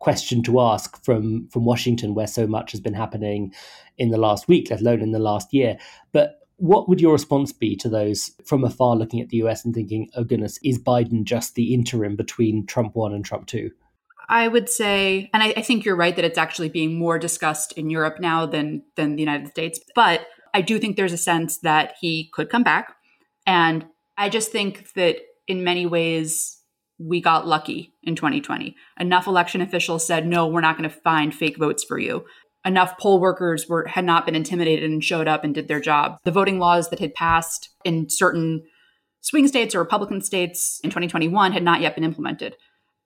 question 0.00 0.42
to 0.42 0.60
ask 0.60 1.02
from 1.04 1.48
from 1.48 1.64
Washington, 1.64 2.14
where 2.14 2.26
so 2.26 2.46
much 2.46 2.72
has 2.72 2.80
been 2.80 2.94
happening 2.94 3.52
in 3.98 4.10
the 4.10 4.18
last 4.18 4.48
week, 4.48 4.68
let 4.70 4.80
alone 4.80 5.00
in 5.00 5.12
the 5.12 5.18
last 5.20 5.54
year. 5.54 5.78
But 6.12 6.40
what 6.56 6.88
would 6.88 7.00
your 7.00 7.12
response 7.12 7.52
be 7.52 7.76
to 7.76 7.88
those 7.88 8.30
from 8.44 8.64
afar 8.64 8.96
looking 8.96 9.20
at 9.20 9.28
the 9.28 9.38
US 9.38 9.64
and 9.64 9.74
thinking, 9.74 10.10
oh 10.16 10.24
goodness, 10.24 10.58
is 10.62 10.78
Biden 10.78 11.24
just 11.24 11.54
the 11.54 11.72
interim 11.72 12.16
between 12.16 12.66
Trump 12.66 12.94
one 12.94 13.14
and 13.14 13.24
Trump 13.24 13.46
two? 13.46 13.70
I 14.28 14.48
would 14.48 14.68
say, 14.68 15.30
and 15.34 15.42
I, 15.42 15.52
I, 15.56 15.62
think 15.62 15.84
you're 15.84 15.96
right 15.96 16.14
that 16.14 16.24
it's 16.24 16.38
actually 16.38 16.68
being 16.68 16.98
more 16.98 17.18
discussed 17.18 17.72
in 17.72 17.90
Europe 17.90 18.18
now 18.18 18.46
than 18.46 18.82
than 18.96 19.14
the 19.16 19.22
United 19.22 19.48
States. 19.48 19.78
But 19.94 20.26
I 20.54 20.60
do 20.60 20.78
think 20.78 20.96
there's 20.96 21.12
a 21.12 21.18
sense 21.18 21.58
that 21.58 21.94
he 22.00 22.30
could 22.32 22.50
come 22.50 22.62
back, 22.62 22.94
and 23.46 23.86
I 24.16 24.28
just 24.28 24.52
think 24.52 24.92
that 24.94 25.16
in 25.48 25.64
many 25.64 25.86
ways, 25.86 26.62
we 26.98 27.20
got 27.20 27.46
lucky 27.46 27.92
in 28.02 28.14
2020. 28.14 28.76
Enough 28.98 29.26
election 29.26 29.60
officials 29.60 30.06
said, 30.06 30.26
no, 30.26 30.46
we're 30.46 30.60
not 30.60 30.76
going 30.76 30.88
to 30.88 30.94
find 30.94 31.34
fake 31.34 31.56
votes 31.56 31.84
for 31.84 31.98
you. 31.98 32.24
Enough 32.64 32.96
poll 32.98 33.20
workers 33.20 33.68
were 33.68 33.86
had 33.88 34.04
not 34.04 34.24
been 34.24 34.36
intimidated 34.36 34.88
and 34.88 35.02
showed 35.02 35.26
up 35.26 35.42
and 35.42 35.52
did 35.52 35.66
their 35.66 35.80
job. 35.80 36.18
The 36.24 36.30
voting 36.30 36.60
laws 36.60 36.90
that 36.90 37.00
had 37.00 37.14
passed 37.14 37.70
in 37.84 38.08
certain 38.08 38.62
swing 39.20 39.48
states 39.48 39.74
or 39.74 39.80
Republican 39.80 40.20
states 40.20 40.80
in 40.84 40.90
2021 40.90 41.52
had 41.52 41.64
not 41.64 41.80
yet 41.80 41.96
been 41.96 42.04
implemented. 42.04 42.56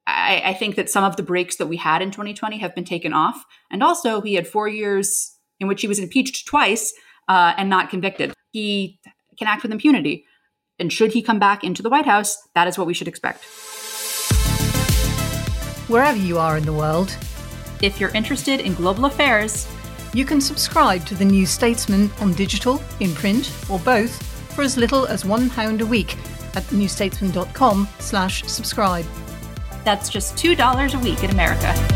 I, 0.06 0.42
I 0.44 0.54
think 0.54 0.76
that 0.76 0.90
some 0.90 1.04
of 1.04 1.16
the 1.16 1.22
breaks 1.22 1.56
that 1.56 1.66
we 1.66 1.78
had 1.78 2.02
in 2.02 2.10
2020 2.10 2.58
have 2.58 2.74
been 2.74 2.84
taken 2.84 3.14
off. 3.14 3.44
And 3.70 3.82
also, 3.82 4.20
he 4.20 4.34
had 4.34 4.46
four 4.46 4.68
years 4.68 5.38
in 5.58 5.68
which 5.68 5.80
he 5.80 5.88
was 5.88 5.98
impeached 5.98 6.46
twice 6.46 6.92
uh, 7.28 7.54
and 7.56 7.68
not 7.68 7.90
convicted. 7.90 8.32
He 8.52 9.00
can 9.38 9.48
act 9.48 9.62
with 9.62 9.72
impunity. 9.72 10.24
And 10.78 10.92
should 10.92 11.12
he 11.12 11.22
come 11.22 11.38
back 11.38 11.64
into 11.64 11.82
the 11.82 11.88
White 11.88 12.06
House, 12.06 12.36
that 12.54 12.68
is 12.68 12.76
what 12.76 12.86
we 12.86 12.94
should 12.94 13.08
expect. 13.08 13.44
Wherever 15.88 16.18
you 16.18 16.38
are 16.38 16.56
in 16.56 16.64
the 16.64 16.72
world, 16.72 17.16
if 17.82 18.00
you're 18.00 18.10
interested 18.10 18.60
in 18.60 18.74
global 18.74 19.04
affairs, 19.04 19.68
you 20.12 20.24
can 20.24 20.40
subscribe 20.40 21.04
to 21.06 21.14
The 21.14 21.24
New 21.24 21.46
Statesman 21.46 22.10
on 22.20 22.32
digital, 22.32 22.82
in 23.00 23.14
print, 23.14 23.52
or 23.68 23.78
both 23.80 24.22
for 24.54 24.62
as 24.62 24.76
little 24.76 25.06
as 25.06 25.24
£1 25.24 25.80
a 25.80 25.86
week 25.86 26.16
at 26.56 26.64
newstatesman.com 26.64 27.88
slash 27.98 28.42
subscribe. 28.44 29.04
That's 29.84 30.08
just 30.08 30.34
$2 30.36 30.94
a 30.94 30.98
week 31.04 31.22
in 31.22 31.30
America. 31.30 31.95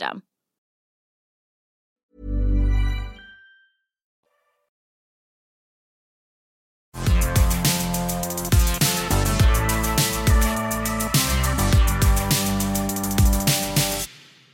system. 0.01 0.23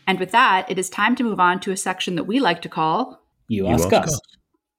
And 0.10 0.20
with 0.20 0.32
that, 0.32 0.68
it 0.70 0.80
is 0.80 0.90
time 0.90 1.18
to 1.18 1.24
move 1.24 1.40
on 1.40 1.60
to 1.62 1.72
a 1.72 1.78
section 1.78 2.16
that 2.16 2.24
we 2.24 2.40
like 2.40 2.62
to 2.62 2.70
call 2.70 3.22
You, 3.50 3.68
you 3.68 3.74
Ask, 3.74 3.92
us. 3.92 4.14
us. 4.14 4.22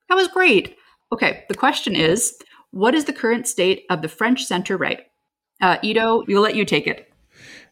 That 0.08 0.14
was 0.14 0.28
great. 0.28 0.76
Okay, 1.12 1.44
the 1.48 1.54
question 1.54 1.94
is 1.94 2.34
What 2.70 2.94
is 2.94 3.04
the 3.04 3.12
current 3.12 3.46
state 3.46 3.84
of 3.90 4.00
the 4.00 4.08
French 4.08 4.44
center 4.44 4.78
right? 4.78 5.00
Uh, 5.60 5.76
Ido, 5.82 6.22
we'll 6.26 6.40
let 6.40 6.54
you 6.54 6.64
take 6.64 6.86
it. 6.86 7.12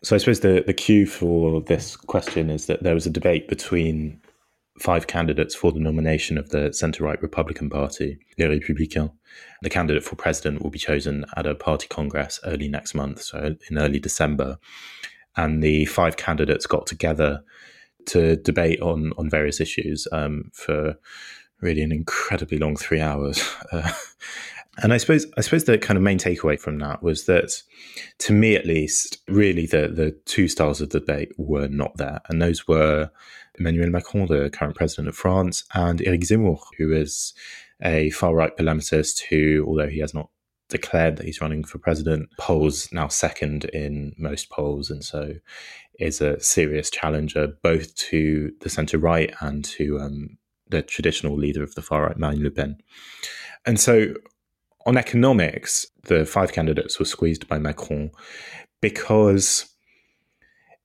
So 0.02 0.14
I 0.14 0.18
suppose 0.18 0.40
the, 0.40 0.62
the 0.66 0.74
cue 0.74 1.06
for 1.06 1.60
this 1.60 1.96
question 1.96 2.50
is 2.50 2.66
that 2.66 2.82
there 2.82 2.94
was 2.94 3.06
a 3.06 3.10
debate 3.10 3.48
between 3.48 4.20
five 4.78 5.06
candidates 5.06 5.54
for 5.54 5.72
the 5.72 5.80
nomination 5.80 6.36
of 6.36 6.50
the 6.50 6.72
centre 6.72 7.04
right 7.04 7.20
Republican 7.22 7.70
Party, 7.70 8.18
Les 8.38 8.46
Républicains. 8.46 9.12
The 9.62 9.70
candidate 9.70 10.04
for 10.04 10.16
president 10.16 10.62
will 10.62 10.70
be 10.70 10.78
chosen 10.78 11.24
at 11.36 11.46
a 11.46 11.54
party 11.54 11.86
congress 11.88 12.38
early 12.44 12.68
next 12.68 12.94
month, 12.94 13.22
so 13.22 13.56
in 13.70 13.78
early 13.78 13.98
December. 13.98 14.58
And 15.36 15.62
the 15.62 15.86
five 15.86 16.16
candidates 16.16 16.66
got 16.66 16.86
together 16.86 17.42
to 18.06 18.36
debate 18.36 18.80
on, 18.80 19.12
on 19.18 19.28
various 19.28 19.60
issues 19.60 20.06
um, 20.12 20.50
for 20.52 20.96
really 21.60 21.82
an 21.82 21.92
incredibly 21.92 22.58
long 22.58 22.76
three 22.76 23.00
hours. 23.00 23.42
Uh, 23.72 23.90
And 24.82 24.92
I 24.92 24.98
suppose 24.98 25.26
I 25.38 25.40
suppose 25.40 25.64
the 25.64 25.78
kind 25.78 25.96
of 25.96 26.02
main 26.02 26.18
takeaway 26.18 26.58
from 26.58 26.78
that 26.78 27.02
was 27.02 27.24
that, 27.26 27.62
to 28.18 28.32
me 28.32 28.56
at 28.56 28.66
least, 28.66 29.18
really 29.28 29.66
the 29.66 29.88
the 29.88 30.10
two 30.26 30.48
styles 30.48 30.80
of 30.80 30.90
the 30.90 31.00
debate 31.00 31.32
were 31.38 31.68
not 31.68 31.96
there, 31.96 32.20
and 32.28 32.42
those 32.42 32.68
were 32.68 33.10
Emmanuel 33.58 33.90
Macron, 33.90 34.26
the 34.26 34.50
current 34.50 34.74
president 34.74 35.08
of 35.08 35.16
France, 35.16 35.64
and 35.74 36.02
Eric 36.02 36.22
Zemmour, 36.22 36.60
who 36.76 36.92
is 36.92 37.32
a 37.82 38.10
far 38.10 38.34
right 38.34 38.56
polemicist 38.56 39.22
who, 39.28 39.64
although 39.66 39.88
he 39.88 40.00
has 40.00 40.14
not 40.14 40.28
declared 40.68 41.16
that 41.16 41.26
he's 41.26 41.40
running 41.40 41.62
for 41.62 41.78
president, 41.78 42.28
polls 42.38 42.88
now 42.92 43.08
second 43.08 43.64
in 43.66 44.14
most 44.18 44.50
polls, 44.50 44.90
and 44.90 45.04
so 45.04 45.34
is 45.98 46.20
a 46.20 46.38
serious 46.40 46.90
challenger 46.90 47.48
both 47.62 47.94
to 47.94 48.52
the 48.60 48.68
centre 48.68 48.98
right 48.98 49.34
and 49.40 49.64
to 49.64 49.98
um, 49.98 50.36
the 50.68 50.82
traditional 50.82 51.36
leader 51.36 51.62
of 51.62 51.74
the 51.74 51.82
far 51.82 52.02
right, 52.02 52.18
Marine 52.18 52.42
Le 52.42 52.50
Pen. 52.50 52.76
And 53.64 53.80
so 53.80 54.14
on 54.86 54.96
economics, 54.96 55.86
the 56.04 56.24
five 56.24 56.52
candidates 56.52 56.98
were 56.98 57.04
squeezed 57.04 57.48
by 57.48 57.58
Macron 57.58 58.10
because 58.80 59.66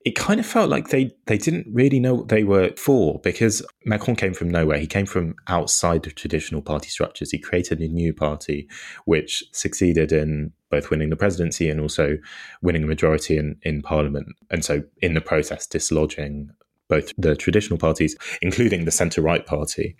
it 0.03 0.15
kind 0.15 0.39
of 0.39 0.45
felt 0.47 0.69
like 0.69 0.89
they, 0.89 1.11
they 1.27 1.37
didn't 1.37 1.67
really 1.71 1.99
know 1.99 2.15
what 2.15 2.29
they 2.29 2.43
were 2.43 2.71
for 2.75 3.19
because 3.23 3.63
Macron 3.85 4.15
came 4.15 4.33
from 4.33 4.49
nowhere. 4.49 4.79
He 4.79 4.87
came 4.87 5.05
from 5.05 5.35
outside 5.47 6.01
the 6.01 6.09
traditional 6.09 6.63
party 6.63 6.89
structures. 6.89 7.29
He 7.29 7.37
created 7.37 7.79
a 7.79 7.87
new 7.87 8.11
party 8.11 8.67
which 9.05 9.43
succeeded 9.51 10.11
in 10.11 10.53
both 10.71 10.89
winning 10.89 11.11
the 11.11 11.15
presidency 11.15 11.69
and 11.69 11.79
also 11.79 12.17
winning 12.63 12.83
a 12.83 12.87
majority 12.87 13.37
in, 13.37 13.57
in 13.61 13.83
parliament. 13.83 14.27
And 14.49 14.65
so, 14.65 14.83
in 15.01 15.13
the 15.13 15.21
process, 15.21 15.67
dislodging 15.67 16.49
both 16.91 17.13
the 17.17 17.35
traditional 17.35 17.79
parties, 17.79 18.15
including 18.41 18.83
the 18.83 18.91
centre 18.91 19.21
right 19.21 19.45
party, 19.45 19.95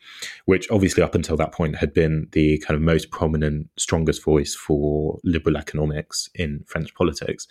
which 0.46 0.70
obviously 0.70 1.02
up 1.02 1.16
until 1.16 1.38
that 1.38 1.54
point 1.54 1.78
had 1.78 1.94
been 1.94 2.28
the 2.34 2.60
kind 2.60 2.76
of 2.76 2.82
most 2.82 3.10
prominent, 3.10 3.70
strongest 3.78 4.24
voice 4.24 4.54
for 4.54 5.18
liberal 5.24 5.56
economics 5.58 6.30
in 6.36 6.64
French 6.68 6.94
politics. 6.94 7.48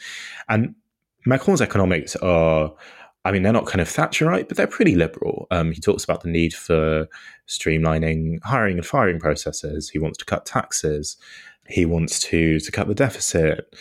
And 0.49 0.75
Macron's 1.27 1.63
economics 1.63 2.15
are. 2.17 2.73
I 3.23 3.33
mean, 3.33 3.43
they're 3.43 3.53
not 3.53 3.67
kind 3.67 3.83
of 3.83 3.89
Thatcherite, 3.89 4.49
but 4.49 4.57
they're 4.57 4.67
pretty 4.67 4.95
liberal. 4.95 5.47
Um, 5.51 5.73
he 5.73 5.81
talks 5.81 6.05
about 6.05 6.23
the 6.23 6.31
need 6.31 6.55
for 6.55 7.07
streamlining 7.47 8.39
hiring 8.43 8.79
and 8.79 8.87
firing 8.87 9.21
processes. 9.21 9.91
He 9.91 9.99
wants 9.99 10.17
to 10.19 10.25
cut 10.25 10.47
taxes. 10.47 11.19
He 11.69 11.85
wants 11.85 12.19
to 12.31 12.61
to 12.61 12.73
cut 12.73 12.89
the 12.89 12.95
deficit. 12.95 13.75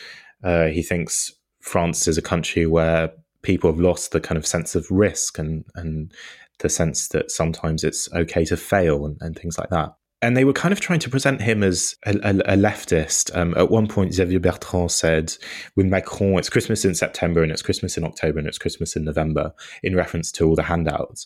Uh, 0.43 0.67
he 0.67 0.81
thinks 0.81 1.31
France 1.61 2.07
is 2.07 2.17
a 2.17 2.21
country 2.21 2.65
where 2.65 3.11
people 3.41 3.69
have 3.71 3.79
lost 3.79 4.11
the 4.11 4.19
kind 4.19 4.37
of 4.37 4.45
sense 4.45 4.75
of 4.75 4.89
risk 4.89 5.39
and 5.39 5.65
and 5.75 6.13
the 6.59 6.69
sense 6.69 7.07
that 7.09 7.31
sometimes 7.31 7.83
it's 7.83 8.11
okay 8.13 8.45
to 8.45 8.57
fail 8.57 9.05
and, 9.05 9.17
and 9.21 9.37
things 9.37 9.57
like 9.57 9.69
that. 9.69 9.95
And 10.21 10.35
they 10.35 10.43
were 10.43 10.53
kind 10.53 10.73
of 10.73 10.81
trying 10.81 10.99
to 10.99 11.09
present 11.09 11.41
him 11.41 11.63
as 11.63 11.95
a, 12.05 12.11
a, 12.21 12.53
a 12.53 12.57
leftist. 12.57 13.35
Um, 13.35 13.53
at 13.55 13.71
one 13.71 13.87
point, 13.87 14.13
Xavier 14.13 14.41
Bertrand 14.41 14.91
said, 14.91 15.33
with 15.77 15.85
Macron, 15.85 16.37
it's 16.37 16.49
Christmas 16.49 16.83
in 16.83 16.93
September 16.93 17.41
and 17.41 17.51
it's 17.51 17.61
Christmas 17.61 17.97
in 17.97 18.03
October 18.03 18.39
and 18.39 18.47
it's 18.47 18.57
Christmas 18.57 18.97
in 18.97 19.05
November, 19.05 19.53
in 19.81 19.95
reference 19.95 20.31
to 20.33 20.45
all 20.45 20.55
the 20.55 20.63
handouts. 20.63 21.25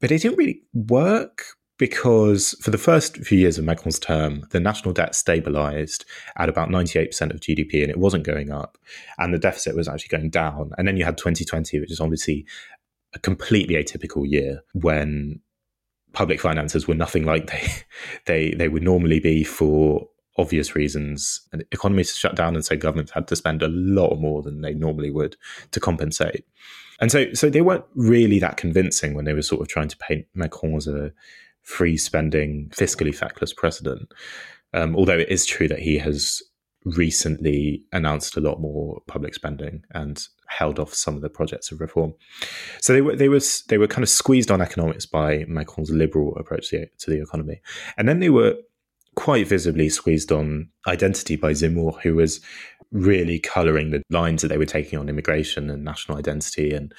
But 0.00 0.10
it 0.10 0.20
didn't 0.20 0.36
really 0.36 0.60
work 0.74 1.44
because 1.82 2.54
for 2.60 2.70
the 2.70 2.78
first 2.78 3.16
few 3.16 3.36
years 3.36 3.58
of 3.58 3.64
Macron's 3.64 3.98
term, 3.98 4.46
the 4.50 4.60
national 4.60 4.94
debt 4.94 5.16
stabilized 5.16 6.04
at 6.36 6.48
about 6.48 6.68
98% 6.68 7.08
of 7.32 7.40
GDP 7.40 7.82
and 7.82 7.90
it 7.90 7.96
wasn't 7.96 8.22
going 8.22 8.52
up. 8.52 8.78
And 9.18 9.34
the 9.34 9.38
deficit 9.40 9.74
was 9.74 9.88
actually 9.88 10.16
going 10.16 10.30
down. 10.30 10.70
And 10.78 10.86
then 10.86 10.96
you 10.96 11.04
had 11.04 11.18
2020, 11.18 11.80
which 11.80 11.90
is 11.90 11.98
obviously 11.98 12.46
a 13.14 13.18
completely 13.18 13.74
atypical 13.74 14.24
year 14.24 14.62
when 14.74 15.40
public 16.12 16.40
finances 16.40 16.86
were 16.86 16.94
nothing 16.94 17.24
like 17.24 17.48
they 17.48 17.68
they 18.26 18.54
they 18.54 18.68
would 18.68 18.84
normally 18.84 19.18
be 19.18 19.42
for 19.42 20.06
obvious 20.38 20.76
reasons. 20.76 21.40
And 21.52 21.64
economies 21.72 22.14
shut 22.14 22.36
down 22.36 22.54
and 22.54 22.64
so 22.64 22.76
governments 22.76 23.10
had 23.10 23.26
to 23.26 23.34
spend 23.34 23.60
a 23.60 23.66
lot 23.66 24.14
more 24.20 24.40
than 24.40 24.60
they 24.60 24.72
normally 24.72 25.10
would 25.10 25.36
to 25.72 25.80
compensate. 25.80 26.44
And 27.00 27.10
so 27.10 27.32
so 27.32 27.50
they 27.50 27.60
weren't 27.60 27.86
really 27.96 28.38
that 28.38 28.56
convincing 28.56 29.14
when 29.14 29.24
they 29.24 29.32
were 29.32 29.42
sort 29.42 29.62
of 29.62 29.66
trying 29.66 29.88
to 29.88 29.96
paint 29.96 30.26
Macron 30.32 30.76
as 30.76 30.86
a 30.86 31.12
free 31.62 31.96
spending, 31.96 32.70
fiscally 32.70 33.14
feckless 33.14 33.52
president. 33.52 34.12
Um, 34.74 34.96
although 34.96 35.18
it 35.18 35.28
is 35.28 35.44
true 35.46 35.68
that 35.68 35.80
he 35.80 35.98
has 35.98 36.42
recently 36.84 37.84
announced 37.92 38.36
a 38.36 38.40
lot 38.40 38.60
more 38.60 39.00
public 39.06 39.34
spending 39.34 39.84
and 39.92 40.26
held 40.48 40.78
off 40.78 40.92
some 40.94 41.14
of 41.14 41.22
the 41.22 41.28
projects 41.28 41.70
of 41.70 41.80
reform. 41.80 42.12
So 42.80 42.92
they 42.92 43.00
were 43.00 43.16
they 43.16 43.28
was 43.28 43.62
they 43.68 43.78
were 43.78 43.86
kind 43.86 44.02
of 44.02 44.08
squeezed 44.08 44.50
on 44.50 44.60
economics 44.60 45.06
by 45.06 45.44
Macron's 45.48 45.90
liberal 45.90 46.36
approach 46.36 46.70
to 46.70 46.80
the, 46.80 46.86
to 46.98 47.10
the 47.10 47.22
economy, 47.22 47.60
and 47.96 48.08
then 48.08 48.20
they 48.20 48.30
were 48.30 48.56
quite 49.14 49.46
visibly 49.46 49.88
squeezed 49.88 50.32
on 50.32 50.68
identity 50.86 51.36
by 51.36 51.52
Zemmour, 51.52 52.00
who 52.02 52.14
was 52.14 52.40
really 52.92 53.38
colouring 53.38 53.90
the 53.90 54.02
lines 54.10 54.42
that 54.42 54.48
they 54.48 54.58
were 54.58 54.66
taking 54.66 54.98
on 54.98 55.08
immigration 55.08 55.70
and 55.70 55.82
national 55.82 56.18
identity 56.18 56.74
and 56.74 56.92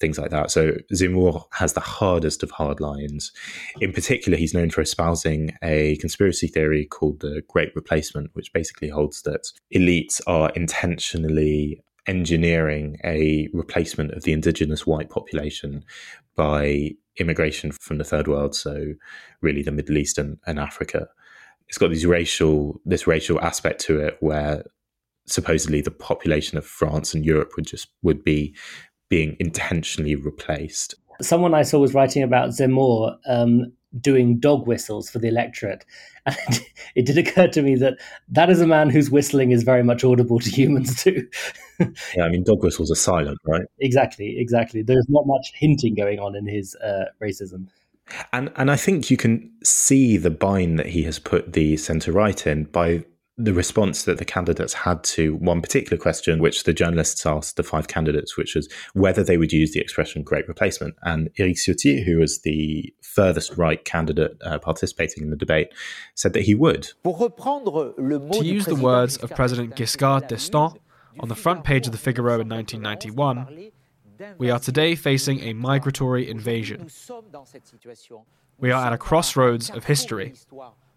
things 0.00 0.18
like 0.18 0.30
that. 0.30 0.50
So 0.50 0.72
Zemmour 0.92 1.44
has 1.52 1.74
the 1.74 1.80
hardest 1.80 2.42
of 2.42 2.50
hard 2.50 2.80
lines. 2.80 3.30
In 3.80 3.92
particular, 3.92 4.38
he's 4.38 4.54
known 4.54 4.70
for 4.70 4.80
espousing 4.80 5.54
a 5.62 5.96
conspiracy 5.96 6.48
theory 6.48 6.86
called 6.86 7.20
the 7.20 7.42
Great 7.48 7.76
Replacement, 7.76 8.30
which 8.32 8.52
basically 8.52 8.88
holds 8.88 9.22
that 9.22 9.46
elites 9.74 10.20
are 10.26 10.50
intentionally 10.50 11.82
engineering 12.06 12.98
a 13.04 13.48
replacement 13.52 14.12
of 14.12 14.24
the 14.24 14.32
indigenous 14.32 14.86
white 14.86 15.10
population 15.10 15.84
by 16.36 16.90
immigration 17.18 17.70
from 17.70 17.98
the 17.98 18.04
third 18.04 18.28
world, 18.28 18.54
so 18.54 18.94
really 19.40 19.62
the 19.62 19.72
Middle 19.72 19.96
East 19.96 20.18
and, 20.18 20.38
and 20.46 20.58
Africa. 20.58 21.08
It's 21.68 21.78
got 21.78 21.90
these 21.90 22.06
racial 22.06 22.80
this 22.84 23.06
racial 23.06 23.40
aspect 23.40 23.80
to 23.82 23.98
it 23.98 24.16
where 24.20 24.64
supposedly 25.26 25.80
the 25.80 25.90
population 25.90 26.58
of 26.58 26.66
France 26.66 27.14
and 27.14 27.24
Europe 27.24 27.52
would 27.56 27.66
just 27.66 27.88
would 28.02 28.22
be 28.22 28.54
being 29.08 29.36
intentionally 29.40 30.14
replaced. 30.14 30.94
Someone 31.22 31.54
I 31.54 31.62
saw 31.62 31.78
was 31.78 31.94
writing 31.94 32.22
about 32.22 32.50
Zemmour 32.50 33.16
um, 33.28 33.72
doing 34.00 34.40
dog 34.40 34.66
whistles 34.66 35.08
for 35.08 35.20
the 35.20 35.28
electorate, 35.28 35.84
and 36.26 36.60
it, 36.96 37.06
did 37.06 37.18
occur 37.18 37.46
to 37.48 37.62
me 37.62 37.76
that 37.76 37.94
that 38.28 38.50
is 38.50 38.60
a 38.60 38.66
man 38.66 38.90
whose 38.90 39.10
whistling 39.10 39.52
is 39.52 39.62
very 39.62 39.84
much 39.84 40.02
audible 40.02 40.40
to 40.40 40.50
humans 40.50 41.02
too. 41.02 41.28
yeah, 42.16 42.24
I 42.24 42.28
mean, 42.28 42.42
dog 42.44 42.62
whistles 42.62 42.90
are 42.90 42.96
silent, 42.96 43.38
right? 43.46 43.62
Exactly, 43.78 44.38
exactly. 44.38 44.82
There's 44.82 45.06
not 45.08 45.26
much 45.26 45.52
hinting 45.54 45.94
going 45.94 46.18
on 46.18 46.34
in 46.34 46.46
his 46.46 46.74
uh, 46.76 47.04
racism. 47.22 47.68
And 48.32 48.52
and 48.56 48.70
I 48.70 48.76
think 48.76 49.10
you 49.10 49.16
can 49.16 49.50
see 49.62 50.16
the 50.16 50.30
bind 50.30 50.78
that 50.78 50.86
he 50.86 51.04
has 51.04 51.18
put 51.18 51.52
the 51.52 51.76
centre 51.76 52.12
right 52.12 52.46
in 52.46 52.64
by 52.64 53.04
the 53.36 53.52
response 53.52 54.04
that 54.04 54.18
the 54.18 54.24
candidates 54.24 54.72
had 54.72 55.02
to 55.02 55.34
one 55.36 55.60
particular 55.60 56.00
question, 56.00 56.38
which 56.38 56.62
the 56.64 56.72
journalists 56.72 57.26
asked 57.26 57.56
the 57.56 57.64
five 57.64 57.88
candidates, 57.88 58.36
which 58.36 58.54
was 58.54 58.68
whether 58.92 59.24
they 59.24 59.36
would 59.36 59.52
use 59.52 59.72
the 59.72 59.80
expression 59.80 60.22
great 60.22 60.46
replacement. 60.46 60.94
And 61.02 61.30
Eric 61.38 61.56
Ciotti, 61.56 62.04
who 62.04 62.18
was 62.18 62.42
the 62.42 62.94
furthest 63.02 63.56
right 63.56 63.84
candidate 63.84 64.36
uh, 64.44 64.58
participating 64.58 65.24
in 65.24 65.30
the 65.30 65.36
debate, 65.36 65.74
said 66.14 66.32
that 66.34 66.42
he 66.42 66.54
would. 66.54 66.92
To 67.04 68.40
use 68.44 68.66
the 68.66 68.78
words 68.80 69.16
of 69.16 69.30
President 69.30 69.74
Giscard 69.74 70.28
d'Estaing 70.28 70.78
on 71.18 71.28
the 71.28 71.34
front 71.34 71.64
page 71.64 71.86
of 71.86 71.92
the 71.92 71.98
Figaro 71.98 72.40
in 72.40 72.48
1991, 72.48 73.72
we 74.38 74.50
are 74.50 74.58
today 74.58 74.94
facing 74.94 75.40
a 75.40 75.52
migratory 75.52 76.28
invasion. 76.28 76.88
We 78.58 78.70
are 78.70 78.86
at 78.86 78.92
a 78.92 78.98
crossroads 78.98 79.70
of 79.70 79.84
history. 79.84 80.34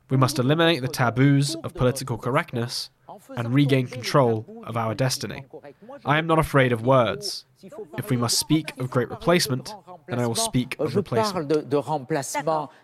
We 0.10 0.18
must 0.18 0.40
eliminate 0.40 0.82
the 0.82 0.88
taboos 0.88 1.56
of 1.56 1.74
political 1.74 2.18
correctness 2.18 2.90
and 3.36 3.54
regain 3.54 3.88
control 3.88 4.64
of 4.66 4.78
our 4.78 4.94
destiny. 4.94 5.46
I 6.06 6.18
am 6.18 6.28
not 6.28 6.40
afraid 6.40 6.72
of 6.72 6.86
words. 6.86 7.46
If 7.98 8.10
we 8.10 8.18
must 8.18 8.38
speak 8.38 8.72
of 8.78 8.90
great 8.92 9.10
replacement, 9.10 9.74
then 10.08 10.20
I 10.20 10.28
will 10.28 10.36
speak 10.36 10.76
of 10.80 10.96
replacement. 10.96 11.52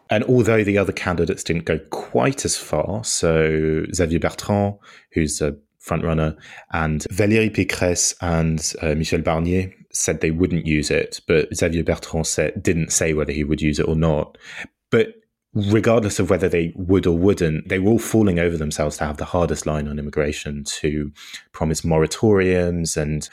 And 0.09 0.23
although 0.23 0.63
the 0.63 0.77
other 0.77 0.91
candidates 0.91 1.43
didn't 1.43 1.65
go 1.65 1.79
quite 1.91 2.43
as 2.45 2.57
far, 2.57 3.03
so 3.03 3.85
Xavier 3.93 4.19
Bertrand, 4.19 4.79
who's 5.11 5.41
a 5.41 5.55
frontrunner, 5.79 6.35
and 6.71 7.01
Valérie 7.11 7.53
Pécresse 7.53 8.15
and 8.21 8.73
uh, 8.81 8.95
Michel 8.95 9.21
Barnier 9.21 9.71
said 9.93 10.21
they 10.21 10.31
wouldn't 10.31 10.65
use 10.65 10.89
it, 10.89 11.21
but 11.27 11.55
Xavier 11.55 11.83
Bertrand 11.83 12.27
said, 12.27 12.61
didn't 12.61 12.91
say 12.91 13.13
whether 13.13 13.31
he 13.31 13.43
would 13.43 13.61
use 13.61 13.79
it 13.79 13.87
or 13.87 13.95
not. 13.95 14.37
But 14.89 15.13
regardless 15.53 16.19
of 16.19 16.29
whether 16.29 16.49
they 16.49 16.73
would 16.75 17.05
or 17.05 17.17
wouldn't, 17.17 17.69
they 17.69 17.79
were 17.79 17.91
all 17.91 17.99
falling 17.99 18.39
over 18.39 18.57
themselves 18.57 18.97
to 18.97 19.05
have 19.05 19.17
the 19.17 19.25
hardest 19.25 19.65
line 19.65 19.87
on 19.87 19.99
immigration, 19.99 20.63
to 20.79 21.11
promise 21.51 21.81
moratoriums 21.81 22.97
and 22.97 23.29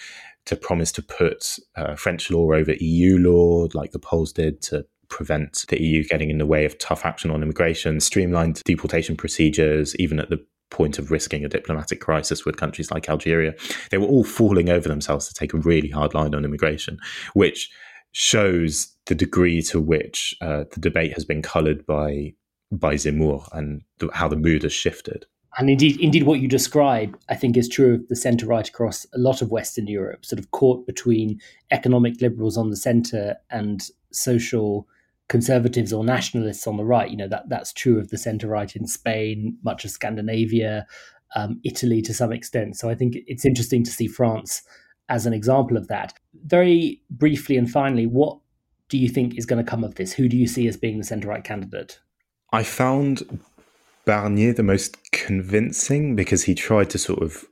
to 0.46 0.57
promise 0.57 0.92
to 0.92 1.03
put 1.03 1.59
uh, 1.77 1.94
French 1.94 2.31
law 2.31 2.53
over 2.53 2.75
EU 2.79 3.18
law, 3.18 3.68
like 3.75 3.92
the 3.92 3.99
Poles 3.99 4.33
did 4.33 4.61
to 4.62 4.87
prevent 5.09 5.64
the 5.68 5.83
EU 5.83 6.05
getting 6.05 6.31
in 6.31 6.38
the 6.38 6.46
way 6.46 6.64
of 6.64 6.79
tough 6.79 7.05
action 7.05 7.31
on 7.31 7.42
immigration, 7.42 8.01
streamlined 8.01 8.62
deportation 8.64 9.16
procedures, 9.16 9.96
even 9.96 10.20
at 10.20 10.31
the 10.31 10.44
point 10.70 10.98
of 10.98 11.11
risking 11.11 11.44
a 11.44 11.48
diplomatic 11.48 12.00
crisis 12.00 12.44
with 12.44 12.56
countries 12.56 12.90
like 12.90 13.09
Algeria. 13.09 13.54
They 13.90 13.98
were 13.98 14.06
all 14.06 14.24
falling 14.24 14.70
over 14.70 14.88
themselves 14.88 15.28
to 15.28 15.35
take 15.35 15.52
a 15.52 15.59
really 15.59 15.90
hard 15.90 16.14
line 16.14 16.35
on 16.35 16.44
immigration, 16.44 16.98
which 17.35 17.70
shows 18.12 18.94
the 19.06 19.14
degree 19.14 19.62
to 19.62 19.80
which 19.80 20.35
uh, 20.40 20.64
the 20.72 20.80
debate 20.80 21.12
has 21.14 21.24
been 21.24 21.42
coloured 21.42 21.87
by 21.87 22.35
by 22.72 22.94
Zemmour 22.94 23.48
and 23.52 23.83
the, 23.98 24.09
how 24.12 24.28
the 24.28 24.37
mood 24.37 24.62
has 24.62 24.72
shifted. 24.72 25.26
And 25.59 25.68
indeed, 25.68 26.00
indeed, 26.00 26.22
what 26.22 26.38
you 26.38 26.46
describe, 26.46 27.18
I 27.28 27.35
think, 27.35 27.56
is 27.56 27.68
true 27.68 27.94
of 27.94 28.09
the 28.09 28.14
centre 28.14 28.46
right 28.46 28.68
across 28.68 29.04
a 29.12 29.18
lot 29.18 29.42
of 29.42 29.50
Western 29.50 29.88
Europe, 29.88 30.24
sort 30.24 30.38
of 30.38 30.52
caught 30.52 30.87
between 30.87 31.40
economic 31.72 32.20
liberals 32.20 32.56
on 32.56 32.70
the 32.70 32.76
centre 32.76 33.37
and 33.50 33.83
social 34.12 34.87
conservatives 35.31 35.93
or 35.93 36.05
nationalists 36.05 36.66
on 36.66 36.77
the 36.77 36.85
right. 36.85 37.09
You 37.09 37.16
know 37.16 37.29
that 37.29 37.49
that's 37.49 37.73
true 37.73 37.99
of 37.99 38.11
the 38.11 38.19
centre 38.19 38.49
right 38.49 38.75
in 38.77 38.87
Spain, 38.87 39.57
much 39.62 39.85
of 39.87 39.90
Scandinavia, 39.93 40.87
um, 41.37 41.61
Italy 41.64 42.03
to 42.03 42.12
some 42.12 42.33
extent. 42.33 42.77
So 42.77 42.90
I 42.90 42.95
think 42.95 43.16
it's 43.27 43.47
interesting 43.47 43.85
to 43.85 43.90
see 43.90 44.09
France 44.09 44.62
as 45.09 45.27
an 45.27 45.33
example 45.33 45.77
of 45.77 45.88
that. 45.88 46.12
Very 46.45 47.01
briefly 47.11 47.57
and 47.57 47.71
finally, 47.71 48.07
what 48.07 48.38
do 48.88 48.99
you 48.99 49.09
think 49.09 49.38
is 49.38 49.47
going 49.47 49.64
to 49.64 49.71
come 49.71 49.85
of 49.85 49.95
this? 49.95 50.12
Who 50.12 50.29
do 50.29 50.37
you 50.37 50.49
see 50.49 50.66
as 50.66 50.77
being 50.77 50.99
the 50.99 51.05
centre 51.05 51.29
right 51.29 51.45
candidate? 51.45 52.01
I 52.53 52.64
found 52.64 53.40
Barnier 54.05 54.53
the 54.53 54.64
most 54.64 55.12
convincing 55.12 56.16
because 56.16 56.43
he 56.43 56.55
tried 56.57 56.90
to 56.90 56.99
sort 56.99 57.23
of 57.23 57.45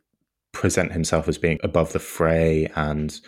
present 0.50 0.90
himself 0.90 1.28
as 1.28 1.38
being 1.38 1.60
above 1.62 1.92
the 1.92 2.00
fray 2.00 2.68
and 2.74 3.20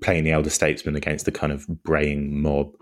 playing 0.00 0.24
the 0.24 0.32
elder 0.32 0.50
statesman 0.50 0.96
against 0.96 1.24
the 1.24 1.30
kind 1.30 1.52
of 1.52 1.66
braying 1.84 2.42
mob. 2.42 2.74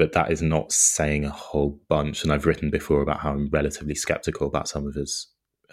But 0.00 0.12
that 0.12 0.32
is 0.32 0.40
not 0.40 0.72
saying 0.72 1.26
a 1.26 1.30
whole 1.30 1.78
bunch. 1.90 2.22
And 2.22 2.32
I've 2.32 2.46
written 2.46 2.70
before 2.70 3.02
about 3.02 3.20
how 3.20 3.32
I'm 3.32 3.50
relatively 3.50 3.94
skeptical 3.94 4.46
about 4.46 4.66
some 4.66 4.86
of 4.86 4.94
his 4.94 5.28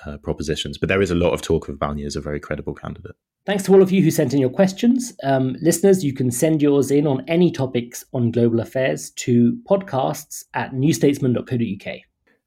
uh, 0.05 0.17
propositions. 0.17 0.77
But 0.77 0.89
there 0.89 1.01
is 1.01 1.11
a 1.11 1.15
lot 1.15 1.31
of 1.31 1.41
talk 1.41 1.69
of 1.69 1.79
Barnier 1.79 2.05
as 2.05 2.17
a 2.17 2.21
very 2.21 2.41
credible 2.41 2.73
candidate. 2.73 3.15
Thanks 3.45 3.63
to 3.63 3.73
all 3.73 3.81
of 3.81 3.89
you 3.89 4.03
who 4.03 4.11
sent 4.11 4.33
in 4.33 4.41
your 4.41 4.49
questions. 4.49 5.13
Um, 5.23 5.55
listeners, 5.61 6.03
you 6.03 6.13
can 6.13 6.29
send 6.29 6.61
yours 6.61 6.91
in 6.91 7.07
on 7.07 7.23
any 7.29 7.49
topics 7.49 8.03
on 8.11 8.31
global 8.31 8.59
affairs 8.59 9.11
to 9.11 9.57
podcasts 9.65 10.43
at 10.53 10.73
newstatesman.co.uk. 10.73 12.01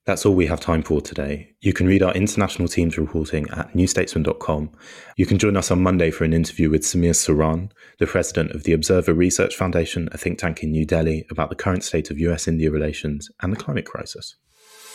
That's 0.05 0.27
all 0.27 0.35
we 0.35 0.47
have 0.49 0.61
time 0.61 0.83
for 0.83 1.01
today. 1.01 1.55
You 1.61 1.73
can 1.73 1.87
read 1.87 2.03
our 2.03 2.13
international 2.13 2.69
team's 2.69 2.99
reporting 2.99 3.49
at 3.51 3.73
newstatesman.com. 3.73 4.71
You 5.17 5.25
can 5.25 5.39
join 5.39 5.57
us 5.57 5.71
on 5.71 5.83
Monday 5.83 6.11
for 6.11 6.25
an 6.25 6.35
interview 6.35 6.69
with 6.69 6.83
Samir 6.83 7.15
Saran, 7.15 7.71
the 8.01 8.07
president 8.07 8.51
of 8.53 8.65
the 8.65 8.73
Observer 8.73 9.13
Research 9.13 9.55
Foundation, 9.55 10.09
a 10.11 10.17
think 10.17 10.39
tank 10.39 10.63
in 10.63 10.73
New 10.73 10.87
Delhi, 10.87 11.27
about 11.31 11.51
the 11.51 11.55
current 11.55 11.85
state 11.85 12.11
of 12.11 12.19
US 12.19 12.49
India 12.49 12.71
relations 12.71 13.31
and 13.43 13.53
the 13.53 13.59
climate 13.59 13.85
crisis. 13.85 14.37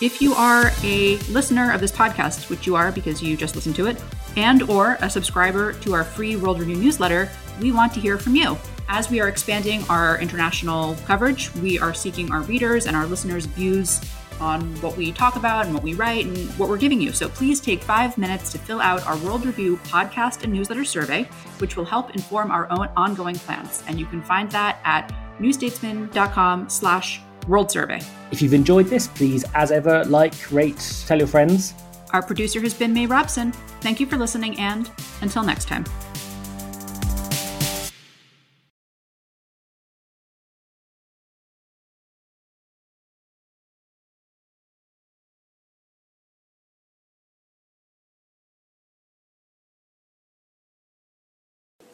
If 0.02 0.24
you 0.24 0.34
are 0.34 0.72
a 0.84 1.18
listener 1.30 1.72
of 1.72 1.82
this 1.82 1.92
podcast, 1.92 2.50
which 2.50 2.66
you 2.66 2.76
are 2.76 2.92
because 2.92 3.22
you 3.22 3.38
just 3.38 3.56
listened 3.56 3.76
to 3.76 3.86
it, 3.86 4.04
and 4.36 4.64
or 4.64 4.98
a 5.02 5.10
subscriber 5.10 5.74
to 5.74 5.94
our 5.94 6.04
free 6.04 6.36
World 6.36 6.60
Review 6.60 6.78
newsletter, 6.78 7.30
we 7.62 7.72
want 7.72 7.94
to 7.94 8.00
hear 8.00 8.18
from 8.18 8.36
you. 8.36 8.58
As 8.90 9.12
we 9.12 9.22
are 9.22 9.28
expanding 9.28 9.84
our 9.88 10.20
international 10.20 10.96
coverage, 11.06 11.54
we 11.56 11.78
are 11.78 11.94
seeking 11.94 12.32
our 12.32 12.42
readers 12.42 12.88
and 12.88 12.96
our 12.96 13.06
listeners' 13.06 13.46
views 13.46 14.02
on 14.40 14.62
what 14.82 14.96
we 14.98 15.12
talk 15.12 15.36
about 15.36 15.66
and 15.66 15.74
what 15.74 15.84
we 15.84 15.94
write 15.94 16.26
and 16.26 16.38
what 16.60 16.70
we're 16.70 16.78
giving 16.78 17.02
you. 17.02 17.12
So 17.12 17.30
please 17.30 17.60
take 17.60 17.82
five 17.82 18.18
minutes 18.18 18.52
to 18.52 18.58
fill 18.58 18.82
out 18.82 19.06
our 19.06 19.18
World 19.18 19.46
Review 19.46 19.78
podcast 19.84 20.44
and 20.44 20.54
newsletter 20.54 20.86
survey, 20.86 21.24
which 21.60 21.76
will 21.76 21.86
help 21.86 22.16
inform 22.16 22.52
our 22.52 22.70
own 22.72 22.90
ongoing 22.96 23.36
plans. 23.36 23.84
And 23.88 24.00
you 24.00 24.06
can 24.06 24.22
find 24.22 24.52
that 24.52 24.80
at 24.84 25.14
newstatesman.com 25.40 26.70
slash 26.70 27.22
world 27.48 27.72
survey. 27.72 28.02
If 28.32 28.42
you've 28.42 28.54
enjoyed 28.54 28.88
this, 28.88 29.08
please, 29.08 29.46
as 29.54 29.72
ever, 29.72 30.04
like, 30.06 30.34
rate, 30.52 31.04
tell 31.08 31.18
your 31.18 31.28
friends. 31.28 31.74
Our 32.14 32.22
producer 32.22 32.60
has 32.62 32.74
been 32.74 32.94
May 32.94 33.08
Robson. 33.08 33.52
Thank 33.82 34.00
you 34.00 34.06
for 34.06 34.18
listening, 34.18 34.58
and 34.60 34.90
until 35.22 35.44
next 35.44 35.68
time. 35.68 35.86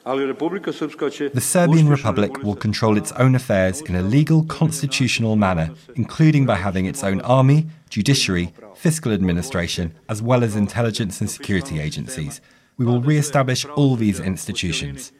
The 0.03 1.39
Serbian 1.39 1.87
Republic 1.87 2.41
will 2.41 2.55
control 2.55 2.97
its 2.97 3.11
own 3.13 3.35
affairs 3.35 3.81
in 3.81 3.95
a 3.95 4.01
legal, 4.01 4.43
constitutional 4.45 5.35
manner, 5.35 5.71
including 5.95 6.45
by 6.45 6.55
having 6.55 6.85
its 6.85 7.03
own 7.03 7.21
army, 7.21 7.67
judiciary, 7.89 8.53
fiscal 8.75 9.11
administration, 9.11 9.93
as 10.09 10.21
well 10.21 10.43
as 10.43 10.55
intelligence 10.55 11.21
and 11.21 11.29
security 11.29 11.79
agencies. 11.79 12.41
We 12.77 12.85
will 12.85 13.01
re 13.01 13.17
establish 13.17 13.63
all 13.65 13.95
these 13.95 14.19
institutions. 14.19 15.11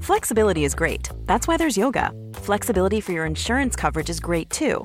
Flexibility 0.00 0.64
is 0.64 0.74
great. 0.74 1.08
That's 1.24 1.48
why 1.48 1.56
there's 1.56 1.78
yoga. 1.78 2.12
Flexibility 2.34 3.00
for 3.00 3.12
your 3.12 3.24
insurance 3.24 3.74
coverage 3.74 4.10
is 4.10 4.20
great 4.20 4.50
too. 4.50 4.84